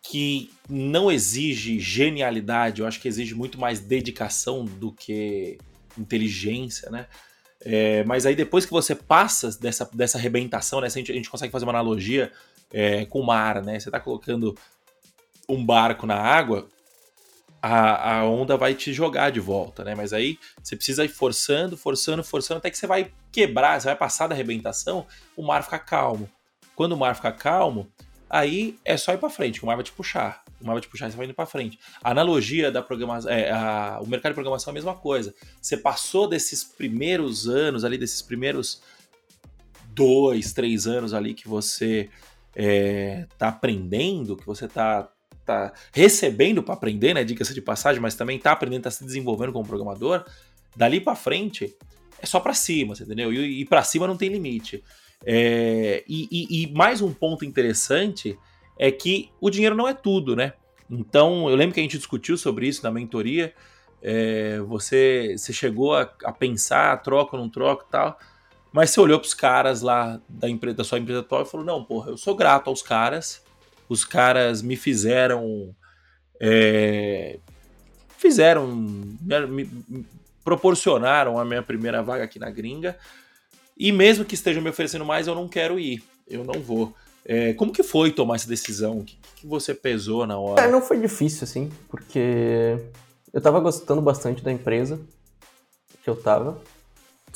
[0.02, 5.60] que não exige genialidade, eu acho que exige muito mais dedicação do que
[5.98, 7.06] inteligência, né?
[7.62, 10.88] É, mas aí depois que você passa dessa, dessa arrebentação, né?
[10.88, 12.32] A gente, a gente consegue fazer uma analogia
[12.72, 13.80] é, com o mar, né?
[13.80, 14.56] Você tá colocando
[15.48, 16.68] um barco na água,
[17.62, 19.96] a, a onda vai te jogar de volta, né?
[19.96, 23.96] Mas aí você precisa ir forçando, forçando, forçando, até que você vai quebrar, você vai
[23.96, 25.06] passar da arrebentação,
[25.36, 26.30] o mar fica calmo.
[26.76, 27.92] Quando o mar fica calmo,
[28.30, 30.44] aí é só ir para frente, o mar vai te puxar.
[30.62, 31.80] O mar vai te puxar você vai indo para frente.
[32.04, 35.34] A analogia da programação, é, a, o mercado de programação é a mesma coisa.
[35.62, 38.82] Você passou desses primeiros anos ali, desses primeiros
[39.94, 42.10] dois, três anos ali que você
[42.56, 45.10] é, tá aprendendo, que você tá,
[45.46, 47.24] tá recebendo para aprender, né?
[47.24, 50.26] Dicas de passagem, mas também tá aprendendo, tá se desenvolvendo como programador.
[50.76, 51.76] Dali para frente
[52.22, 53.34] é só para cima, entendeu?
[53.34, 54.84] E, e para cima não tem limite.
[55.26, 58.38] É, e, e, e, mais um ponto interessante
[58.80, 60.54] é que o dinheiro não é tudo, né?
[60.90, 63.54] Então, eu lembro que a gente discutiu sobre isso na mentoria.
[64.02, 68.18] É, você, você chegou a, a pensar, troca ou não troca e tal,
[68.72, 71.66] mas você olhou para os caras lá da, empresa, da sua empresa atual e falou:
[71.66, 73.44] Não, porra, eu sou grato aos caras,
[73.90, 75.76] os caras me fizeram.
[76.40, 77.38] É,
[78.18, 78.66] fizeram.
[78.68, 80.06] Me, me,
[80.42, 82.98] proporcionaram a minha primeira vaga aqui na gringa.
[83.78, 86.02] E mesmo que estejam me oferecendo mais, eu não quero ir.
[86.28, 86.96] Eu não vou.
[87.26, 89.00] É, como que foi tomar essa decisão?
[89.00, 90.62] O que, que você pesou na hora?
[90.62, 92.78] É, não foi difícil, assim, porque
[93.32, 95.00] eu tava gostando bastante da empresa
[96.04, 96.60] que eu tava.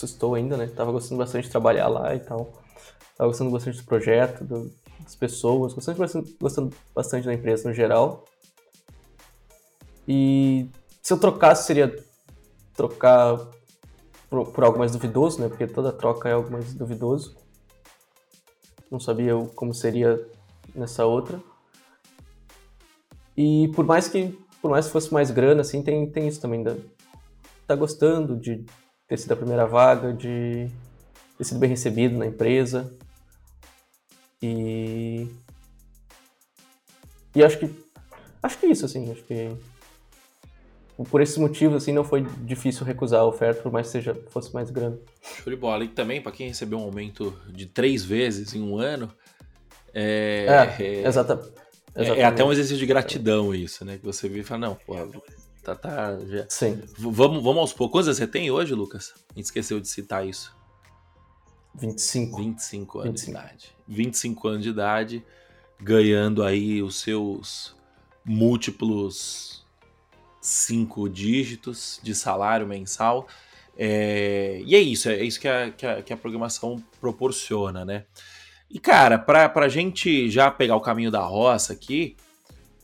[0.01, 0.67] Estou ainda, né?
[0.67, 2.61] Tava gostando bastante de trabalhar lá e tal.
[3.15, 7.75] Tava gostando bastante do projeto, do, das pessoas, gostando bastante, gostando bastante da empresa no
[7.75, 8.25] geral.
[10.07, 10.67] E
[11.01, 11.95] se eu trocasse, seria
[12.75, 13.39] trocar
[14.29, 15.47] por, por algo mais duvidoso, né?
[15.47, 17.35] Porque toda troca é algo mais duvidoso.
[18.93, 20.23] Não sabia como seria
[20.73, 21.41] nessa outra.
[23.35, 26.63] E por mais que por mais que fosse mais grana, assim, tem, tem isso também.
[26.63, 26.73] Da,
[27.67, 28.65] tá gostando de
[29.09, 30.69] ter sido a primeira vaga, de
[31.37, 32.89] ter sido bem recebido na empresa.
[34.41, 35.27] E.
[37.35, 37.69] E acho que.
[38.41, 39.11] Acho que é isso, assim.
[39.11, 39.51] Acho que
[41.09, 44.53] por esses motivos, assim, não foi difícil recusar a oferta, por mais que seja, fosse
[44.53, 44.99] mais grande.
[45.21, 45.83] Show de bola.
[45.83, 49.11] E também, para quem recebeu um aumento de três vezes em um ano,
[49.93, 50.45] é.
[50.47, 51.53] É, é, exata,
[51.95, 53.97] é, é até um exercício de gratidão isso, né?
[53.97, 54.95] Que você vê e fala, não, pô,
[55.63, 56.19] tá, tá.
[56.25, 56.45] Já...
[56.49, 56.81] Sim.
[56.97, 57.93] Vamos, vamos aos poucos.
[57.93, 59.13] Quantos você tem hoje, Lucas?
[59.31, 60.55] A gente esqueceu de citar isso.
[61.75, 62.37] 25.
[62.37, 63.25] 25 anos 25.
[63.25, 63.75] de idade.
[63.87, 65.25] 25 anos de idade,
[65.79, 67.75] ganhando aí os seus
[68.25, 69.62] múltiplos
[70.43, 73.27] cinco dígitos de salário mensal.
[73.77, 78.03] É, e é isso, é isso que a, que a, que a programação proporciona, né?
[78.69, 82.15] E, cara, para a gente já pegar o caminho da roça aqui,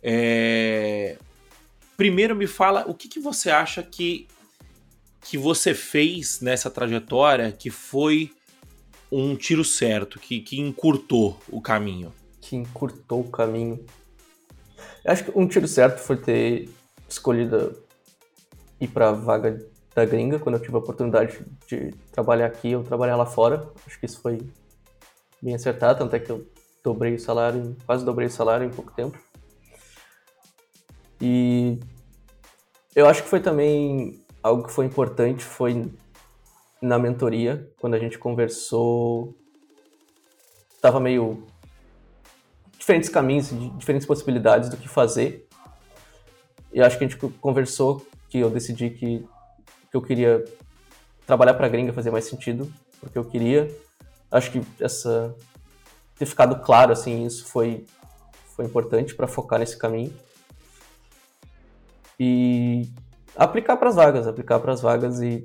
[0.02, 1.18] é...
[1.98, 4.28] primeiro me fala o que, que você acha que,
[5.22, 8.32] que você fez nessa trajetória que foi
[9.12, 12.14] um tiro certo, que, que encurtou o caminho.
[12.40, 13.84] Que encurtou o caminho.
[15.04, 16.70] Eu acho que um tiro certo foi ter
[17.10, 17.76] escolhida
[18.80, 19.60] ir para vaga
[19.94, 23.72] da gringa, quando eu tive a oportunidade de trabalhar aqui, eu trabalhar lá fora.
[23.86, 24.40] Acho que isso foi
[25.42, 26.48] bem acertado, tanto é que eu
[26.84, 29.18] dobrei o salário, quase dobrei o salário em pouco tempo.
[31.22, 31.80] E
[32.96, 35.92] eu acho que foi também algo que foi importante, foi
[36.82, 39.36] na mentoria, quando a gente conversou,
[40.82, 41.46] tava meio
[42.78, 45.49] diferentes caminhos, diferentes possibilidades do que fazer.
[46.72, 49.28] E acho que a gente conversou que eu decidi que,
[49.90, 50.46] que eu queria
[51.26, 53.70] trabalhar para a gringa fazer mais sentido, porque eu queria.
[54.32, 55.36] Acho que essa
[56.18, 57.86] ter ficado claro assim isso foi
[58.56, 60.14] foi importante para focar nesse caminho
[62.20, 62.90] e
[63.36, 65.42] aplicar para as vagas, aplicar para as vagas e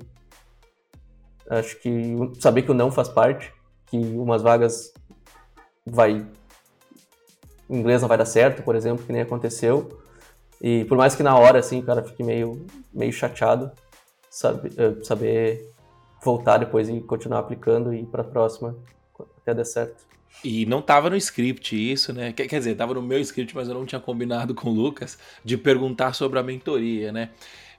[1.49, 3.53] acho que saber que o não faz parte,
[3.85, 4.93] que umas vagas
[5.85, 6.27] vai
[7.69, 10.01] em inglês não vai dar certo, por exemplo, que nem aconteceu.
[10.61, 13.71] E por mais que na hora assim, cara, fique meio meio chateado,
[14.29, 15.69] sabe, eh, saber
[16.23, 18.75] voltar depois e continuar aplicando e ir para a próxima
[19.41, 20.03] até dar certo.
[20.43, 22.33] E não tava no script isso, né?
[22.33, 25.57] Quer, dizer, tava no meu script, mas eu não tinha combinado com o Lucas de
[25.57, 27.29] perguntar sobre a mentoria, né?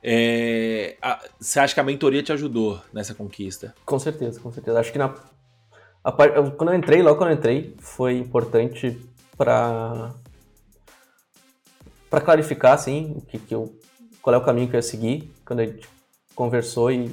[0.03, 3.75] É, a, você acha que a mentoria te ajudou nessa conquista?
[3.85, 4.79] Com certeza, com certeza.
[4.79, 5.15] Acho que na,
[6.03, 8.97] a, quando eu entrei, logo quando eu entrei, foi importante
[9.37, 10.15] para
[12.09, 13.79] para clarificar, assim, o que, que eu,
[14.23, 15.33] qual é o caminho que eu ia seguir.
[15.45, 15.89] Quando a gente
[16.35, 17.11] conversou e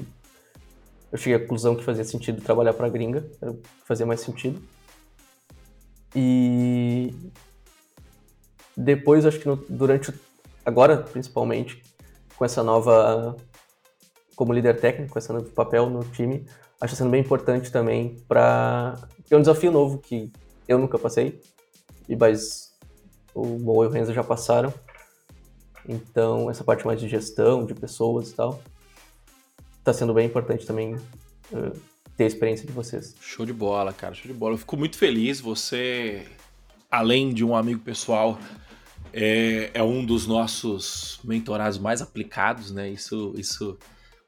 [1.11, 3.25] eu cheguei à conclusão que fazia sentido trabalhar para gringa,
[3.85, 4.61] fazia mais sentido.
[6.15, 7.13] E
[8.75, 10.13] depois, acho que no, durante,
[10.65, 11.83] agora principalmente,
[12.35, 13.35] com essa nova,
[14.35, 16.45] como líder técnico, com esse novo papel no time,
[16.81, 18.95] acho sendo bem importante também para.
[19.29, 20.31] É um desafio novo que
[20.67, 21.41] eu nunca passei,
[22.09, 22.72] e mas
[23.33, 24.73] o Mo e o Renzo já passaram.
[25.87, 28.61] Então, essa parte mais de gestão, de pessoas e tal,
[29.79, 31.79] está sendo bem importante também uh,
[32.15, 33.15] ter a experiência de vocês.
[33.19, 34.53] Show de bola, cara, show de bola.
[34.53, 35.41] Eu fico muito feliz.
[35.41, 36.25] Você,
[36.89, 38.39] além de um amigo pessoal,
[39.11, 42.89] é, é um dos nossos mentorados mais aplicados, né?
[42.89, 43.77] Isso, isso,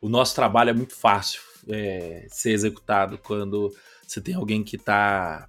[0.01, 3.73] o nosso trabalho é muito fácil é, ser executado quando
[4.05, 5.47] você tem alguém que está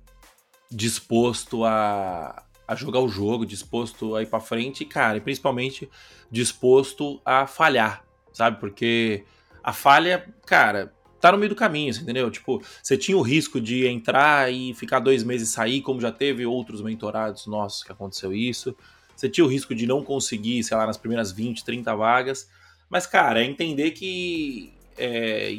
[0.70, 5.88] disposto a, a jogar o jogo, disposto a ir para frente, cara, e principalmente
[6.30, 8.58] disposto a falhar, sabe?
[8.58, 9.24] Porque
[9.62, 12.30] a falha, cara, tá no meio do caminho, entendeu?
[12.30, 16.12] Tipo, você tinha o risco de entrar e ficar dois meses e sair, como já
[16.12, 18.76] teve outros mentorados nossos que aconteceu isso.
[19.16, 22.48] Você tinha o risco de não conseguir, sei lá, nas primeiras 20, 30 vagas.
[22.88, 25.58] Mas, cara, é entender que é,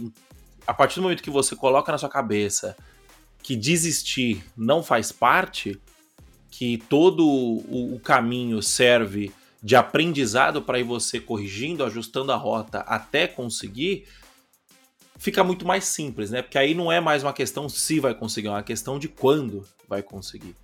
[0.66, 2.76] a partir do momento que você coloca na sua cabeça
[3.42, 5.80] que desistir não faz parte,
[6.58, 9.32] que todo o, o caminho serve
[9.62, 14.08] de aprendizado para ir você corrigindo, ajustando a rota até conseguir,
[15.20, 16.42] fica muito mais simples, né?
[16.42, 19.68] Porque aí não é mais uma questão se vai conseguir, é uma questão de quando
[19.88, 20.56] vai conseguir.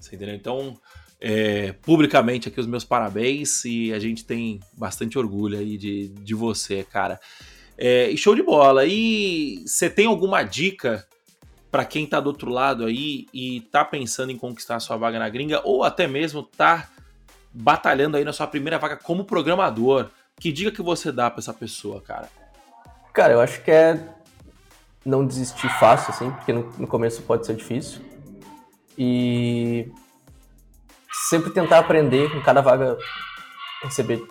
[0.00, 0.34] Você entendeu?
[0.34, 0.80] Então,
[1.20, 6.34] é, publicamente aqui os meus parabéns e a gente tem bastante orgulho aí de, de
[6.34, 7.20] você, cara.
[7.76, 8.86] É, e show de bola.
[8.86, 11.06] E você tem alguma dica
[11.72, 15.18] para quem tá do outro lado aí e tá pensando em conquistar a sua vaga
[15.18, 16.86] na gringa ou até mesmo tá
[17.50, 20.10] batalhando aí na sua primeira vaga como programador?
[20.38, 22.28] Que dica que você dá para essa pessoa, cara?
[23.14, 24.06] Cara, eu acho que é
[25.04, 28.02] não desistir fácil, assim, porque no, começo pode ser difícil.
[28.96, 29.90] E
[31.30, 32.98] sempre tentar aprender em cada vaga,
[33.82, 34.22] receber,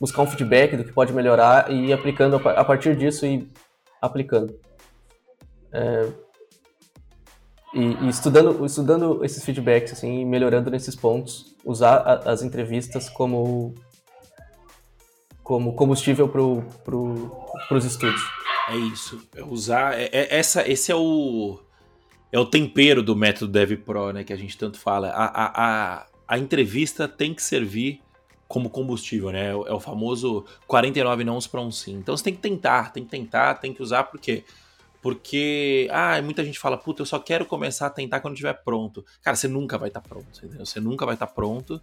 [0.00, 3.46] buscar um feedback do que pode melhorar e ir aplicando a partir disso e
[4.00, 4.58] aplicando.
[5.70, 6.25] É,
[7.74, 13.74] e, e, estudando, estudando esses feedbacks, assim, melhorando nesses pontos, usar a, as entrevistas como
[15.42, 18.20] como combustível para os estudos.
[18.68, 19.22] É isso.
[19.36, 19.96] É usar.
[19.96, 21.60] É, é, essa, esse é o.
[22.32, 24.24] É o tempero do método DevPro, né?
[24.24, 25.08] Que a gente tanto fala.
[25.10, 28.02] A, a, a, a entrevista tem que servir
[28.48, 29.50] como combustível, né?
[29.50, 31.94] É o famoso 49 nãos para um sim.
[31.94, 34.42] Então você tem que tentar, tem que tentar, tem que usar, por quê?
[35.06, 39.06] Porque, ah, muita gente fala, puta, eu só quero começar a tentar quando estiver pronto.
[39.22, 40.66] Cara, você nunca vai estar tá pronto, entendeu?
[40.66, 41.80] Você nunca vai estar tá pronto.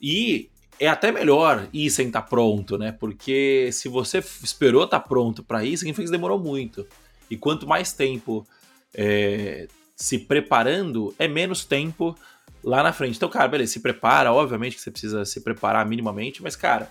[0.00, 0.48] E
[0.80, 2.90] é até melhor ir sem estar tá pronto, né?
[2.90, 6.86] Porque se você esperou estar tá pronto para isso, significa que demorou muito.
[7.30, 8.46] E quanto mais tempo
[8.94, 12.16] é, se preparando, é menos tempo
[12.62, 13.16] lá na frente.
[13.16, 16.90] Então, cara, beleza, se prepara, obviamente que você precisa se preparar minimamente, mas, cara,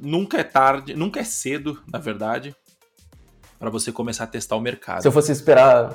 [0.00, 2.56] nunca é tarde, nunca é cedo, na verdade,
[3.62, 5.02] para você começar a testar o mercado.
[5.02, 5.94] Se eu fosse esperar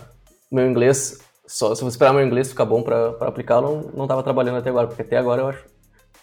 [0.50, 3.82] meu inglês, só se eu fosse esperar meu inglês ficar bom para aplicar, eu não,
[3.94, 5.66] não tava trabalhando até agora, porque até agora eu acho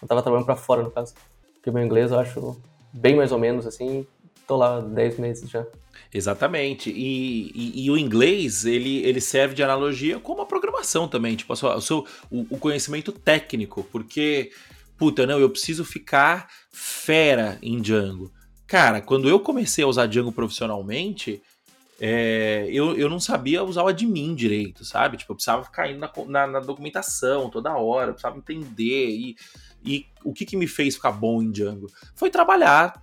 [0.01, 1.13] eu tava trabalhando para fora, no caso.
[1.53, 2.59] Porque meu inglês eu acho
[2.91, 4.07] bem mais ou menos assim.
[4.47, 5.63] Tô lá 10 meses já.
[6.11, 6.89] Exatamente.
[6.89, 11.35] E, e, e, o inglês, ele, ele serve de analogia como a programação também.
[11.35, 13.83] Tipo, o, seu, o, o conhecimento técnico.
[13.91, 14.49] Porque,
[14.97, 18.33] puta, não, eu preciso ficar fera em Django.
[18.75, 21.41] Cara, quando eu comecei a usar Django profissionalmente,
[21.97, 25.15] é, eu, eu não sabia usar o admin direito, sabe?
[25.15, 29.07] Tipo, eu precisava ficar indo na, na, na documentação toda hora, eu precisava entender.
[29.11, 29.37] E,
[29.81, 31.87] e o que, que me fez ficar bom em Django?
[32.15, 33.01] Foi trabalhar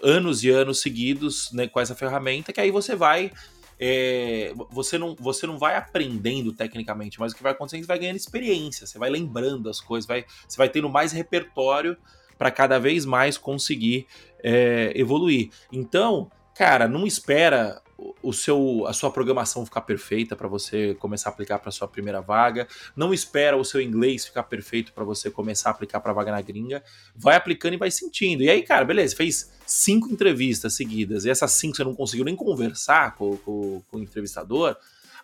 [0.00, 3.32] anos e anos seguidos né, com essa ferramenta, que aí você vai.
[3.80, 7.86] É, você, não, você não vai aprendendo tecnicamente, mas o que vai acontecendo é que
[7.86, 11.96] você vai ganhando experiência, você vai lembrando as coisas, vai, você vai tendo mais repertório
[12.40, 14.06] para cada vez mais conseguir
[14.42, 15.50] é, evoluir.
[15.70, 17.82] Então, cara, não espera
[18.22, 22.22] o seu, a sua programação ficar perfeita para você começar a aplicar para sua primeira
[22.22, 22.66] vaga.
[22.96, 26.40] Não espera o seu inglês ficar perfeito para você começar a aplicar para vaga na
[26.40, 26.82] gringa.
[27.14, 28.42] Vai aplicando e vai sentindo.
[28.42, 32.34] E aí, cara, beleza, fez cinco entrevistas seguidas e essas cinco você não conseguiu nem
[32.34, 34.78] conversar com, com, com o entrevistador.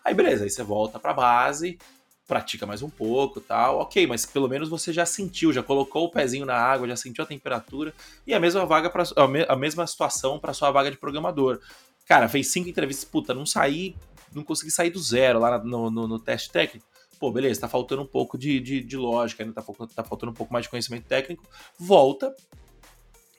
[0.05, 1.79] Aí, beleza, aí você volta para base,
[2.27, 3.79] pratica mais um pouco tal.
[3.79, 7.23] Ok, mas pelo menos você já sentiu, já colocou o pezinho na água, já sentiu
[7.23, 7.93] a temperatura
[8.27, 9.03] e a mesma vaga para
[9.47, 11.59] a mesma situação para sua vaga de programador.
[12.05, 13.95] Cara, fez cinco entrevistas, puta, não saí,
[14.33, 16.85] não consegui sair do zero lá no, no, no teste técnico.
[17.19, 19.63] Pô, beleza, tá faltando um pouco de, de, de lógica, ainda tá,
[19.95, 21.43] tá faltando um pouco mais de conhecimento técnico.
[21.79, 22.35] Volta,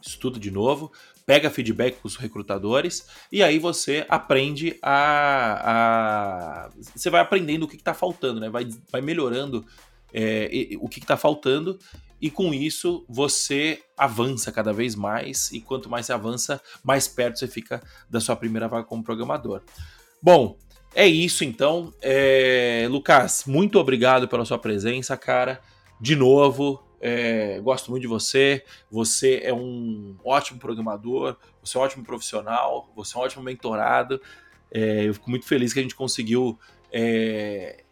[0.01, 0.93] estuda de novo,
[1.27, 5.63] pega feedback com os recrutadores e aí você aprende a.
[5.63, 8.49] a você vai aprendendo o que, está faltando, né?
[8.49, 9.65] Vai, vai melhorando
[10.13, 11.79] é, o que está faltando
[12.21, 17.39] e com isso você avança cada vez mais e quanto mais você avança, mais perto
[17.39, 19.63] você fica da sua primeira vaga como programador.
[20.21, 20.57] Bom,
[20.95, 21.93] é isso então.
[22.01, 22.87] É...
[22.91, 25.61] Lucas, muito obrigado pela sua presença, cara.
[26.01, 27.61] De novo, é...
[27.61, 28.65] gosto muito de você.
[28.91, 34.21] Você é um ótimo programador, você é um ótimo profissional, você é um ótimo mentorado.
[34.71, 35.07] É...
[35.07, 36.59] Eu fico muito feliz que a gente conseguiu
[36.93, 37.85] é,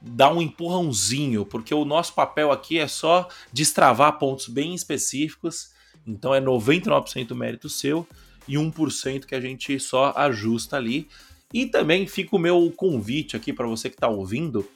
[0.00, 5.72] dar um empurrãozinho, porque o nosso papel aqui é só destravar pontos bem específicos,
[6.06, 8.06] então é 99% mérito seu
[8.48, 11.08] e 1% que a gente só ajusta ali.
[11.52, 14.66] E também fica o meu convite aqui para você que está ouvindo.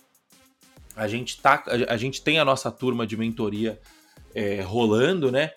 [0.97, 3.80] A gente, tá, a gente tem a nossa turma de mentoria
[4.34, 5.51] é, rolando, né?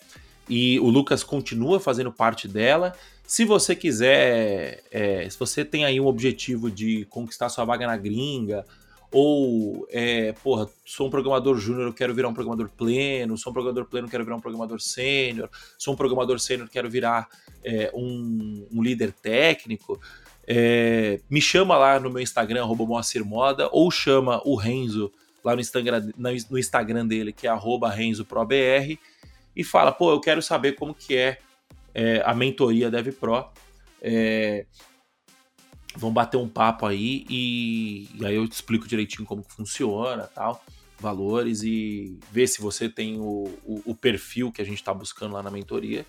[0.48, 2.94] E o Lucas continua fazendo parte dela.
[3.26, 7.96] Se você quiser, é, se você tem aí um objetivo de conquistar sua vaga na
[7.96, 8.64] gringa,
[9.10, 13.86] ou, é, porra, sou um programador júnior, quero virar um programador pleno, sou um programador
[13.86, 17.28] pleno, quero virar um programador sênior, sou um programador sênior, quero virar
[17.64, 20.00] é, um, um, líder técnico,
[20.46, 25.12] é, me chama lá no meu Instagram, Moacir Moda, ou chama o Renzo
[25.44, 28.98] lá no Instagram, no Instagram dele, que é RenzoProBR,
[29.54, 31.38] e fala, pô, eu quero saber como que é,
[31.94, 33.46] é a mentoria DevPro.
[34.00, 34.66] É,
[35.96, 40.24] vão bater um papo aí e, e, aí eu te explico direitinho como que funciona
[40.32, 40.64] tal,
[41.00, 45.34] valores e ver se você tem o, o, o perfil que a gente está buscando
[45.34, 46.06] lá na mentoria.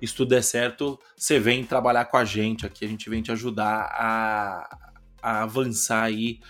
[0.00, 3.20] E se tudo der certo, você vem trabalhar com a gente aqui, a gente vem
[3.20, 4.78] te ajudar a,
[5.22, 6.40] a avançar aí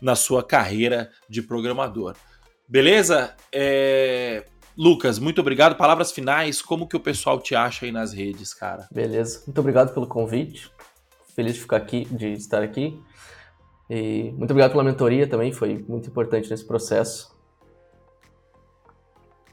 [0.00, 2.14] na sua carreira de programador.
[2.68, 3.34] Beleza?
[3.52, 4.44] É...
[4.76, 5.76] Lucas, muito obrigado.
[5.76, 8.88] Palavras finais, como que o pessoal te acha aí nas redes, cara?
[8.90, 10.70] Beleza, muito obrigado pelo convite
[11.40, 13.00] feliz de ficar aqui, de estar aqui.
[13.88, 17.34] E muito obrigado pela mentoria também, foi muito importante nesse processo.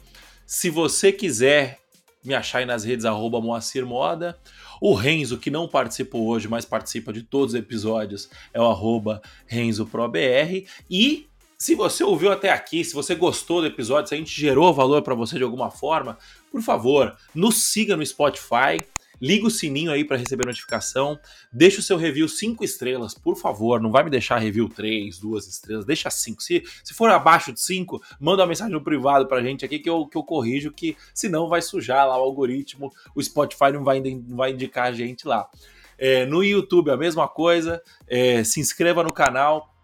[0.46, 1.78] Se você quiser
[2.24, 4.40] me achar aí nas redes, arroba Moacir Moda.
[4.80, 9.22] O Renzo, que não participou hoje, mas participa de todos os episódios, é o arroba
[9.46, 10.66] RenzoProBR.
[10.90, 14.74] E se você ouviu até aqui, se você gostou do episódio, se a gente gerou
[14.74, 16.18] valor para você de alguma forma,
[16.50, 18.78] por favor, nos siga no Spotify,
[19.22, 21.20] Liga o sininho aí para receber notificação.
[21.52, 23.82] Deixa o seu review 5 estrelas, por favor.
[23.82, 25.86] Não vai me deixar review 3, 2 estrelas.
[25.86, 26.42] Deixa 5.
[26.42, 29.90] Se, se for abaixo de 5, manda uma mensagem no privado pra gente aqui que
[29.90, 32.92] eu, que eu corrijo, que senão vai sujar lá o algoritmo.
[33.16, 35.50] O Spotify não vai, não vai indicar a gente lá.
[35.98, 37.82] É, no YouTube a mesma coisa.
[38.08, 39.77] É, se inscreva no canal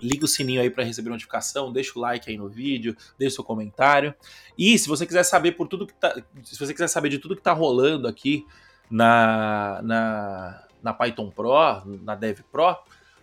[0.00, 3.36] liga o sininho aí para receber notificação, deixa o like aí no vídeo, deixa o
[3.36, 4.14] seu comentário.
[4.56, 7.36] E se você quiser saber por tudo que tá, se você quiser saber de tudo
[7.36, 8.46] que tá rolando aqui
[8.90, 11.52] na na, na Python Pro,
[12.02, 12.76] na Dev Pro,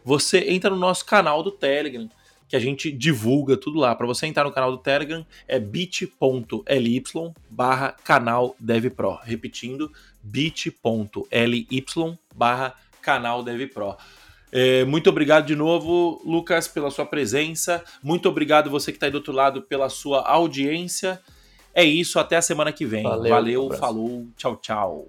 [0.04, 2.10] você entra no nosso canal do Telegram,
[2.48, 3.96] que a gente divulga tudo lá.
[3.96, 7.04] Para você entrar no canal do Telegram é bit.ly
[7.50, 8.56] barra canal.
[9.24, 11.68] Repetindo, bit.ly
[12.36, 13.44] barra canal.
[14.56, 17.84] É, muito obrigado de novo, Lucas, pela sua presença.
[18.04, 21.20] Muito obrigado você que está aí do outro lado pela sua audiência.
[21.74, 23.02] É isso, até a semana que vem.
[23.02, 25.08] Valeu, Valeu falou, tchau, tchau.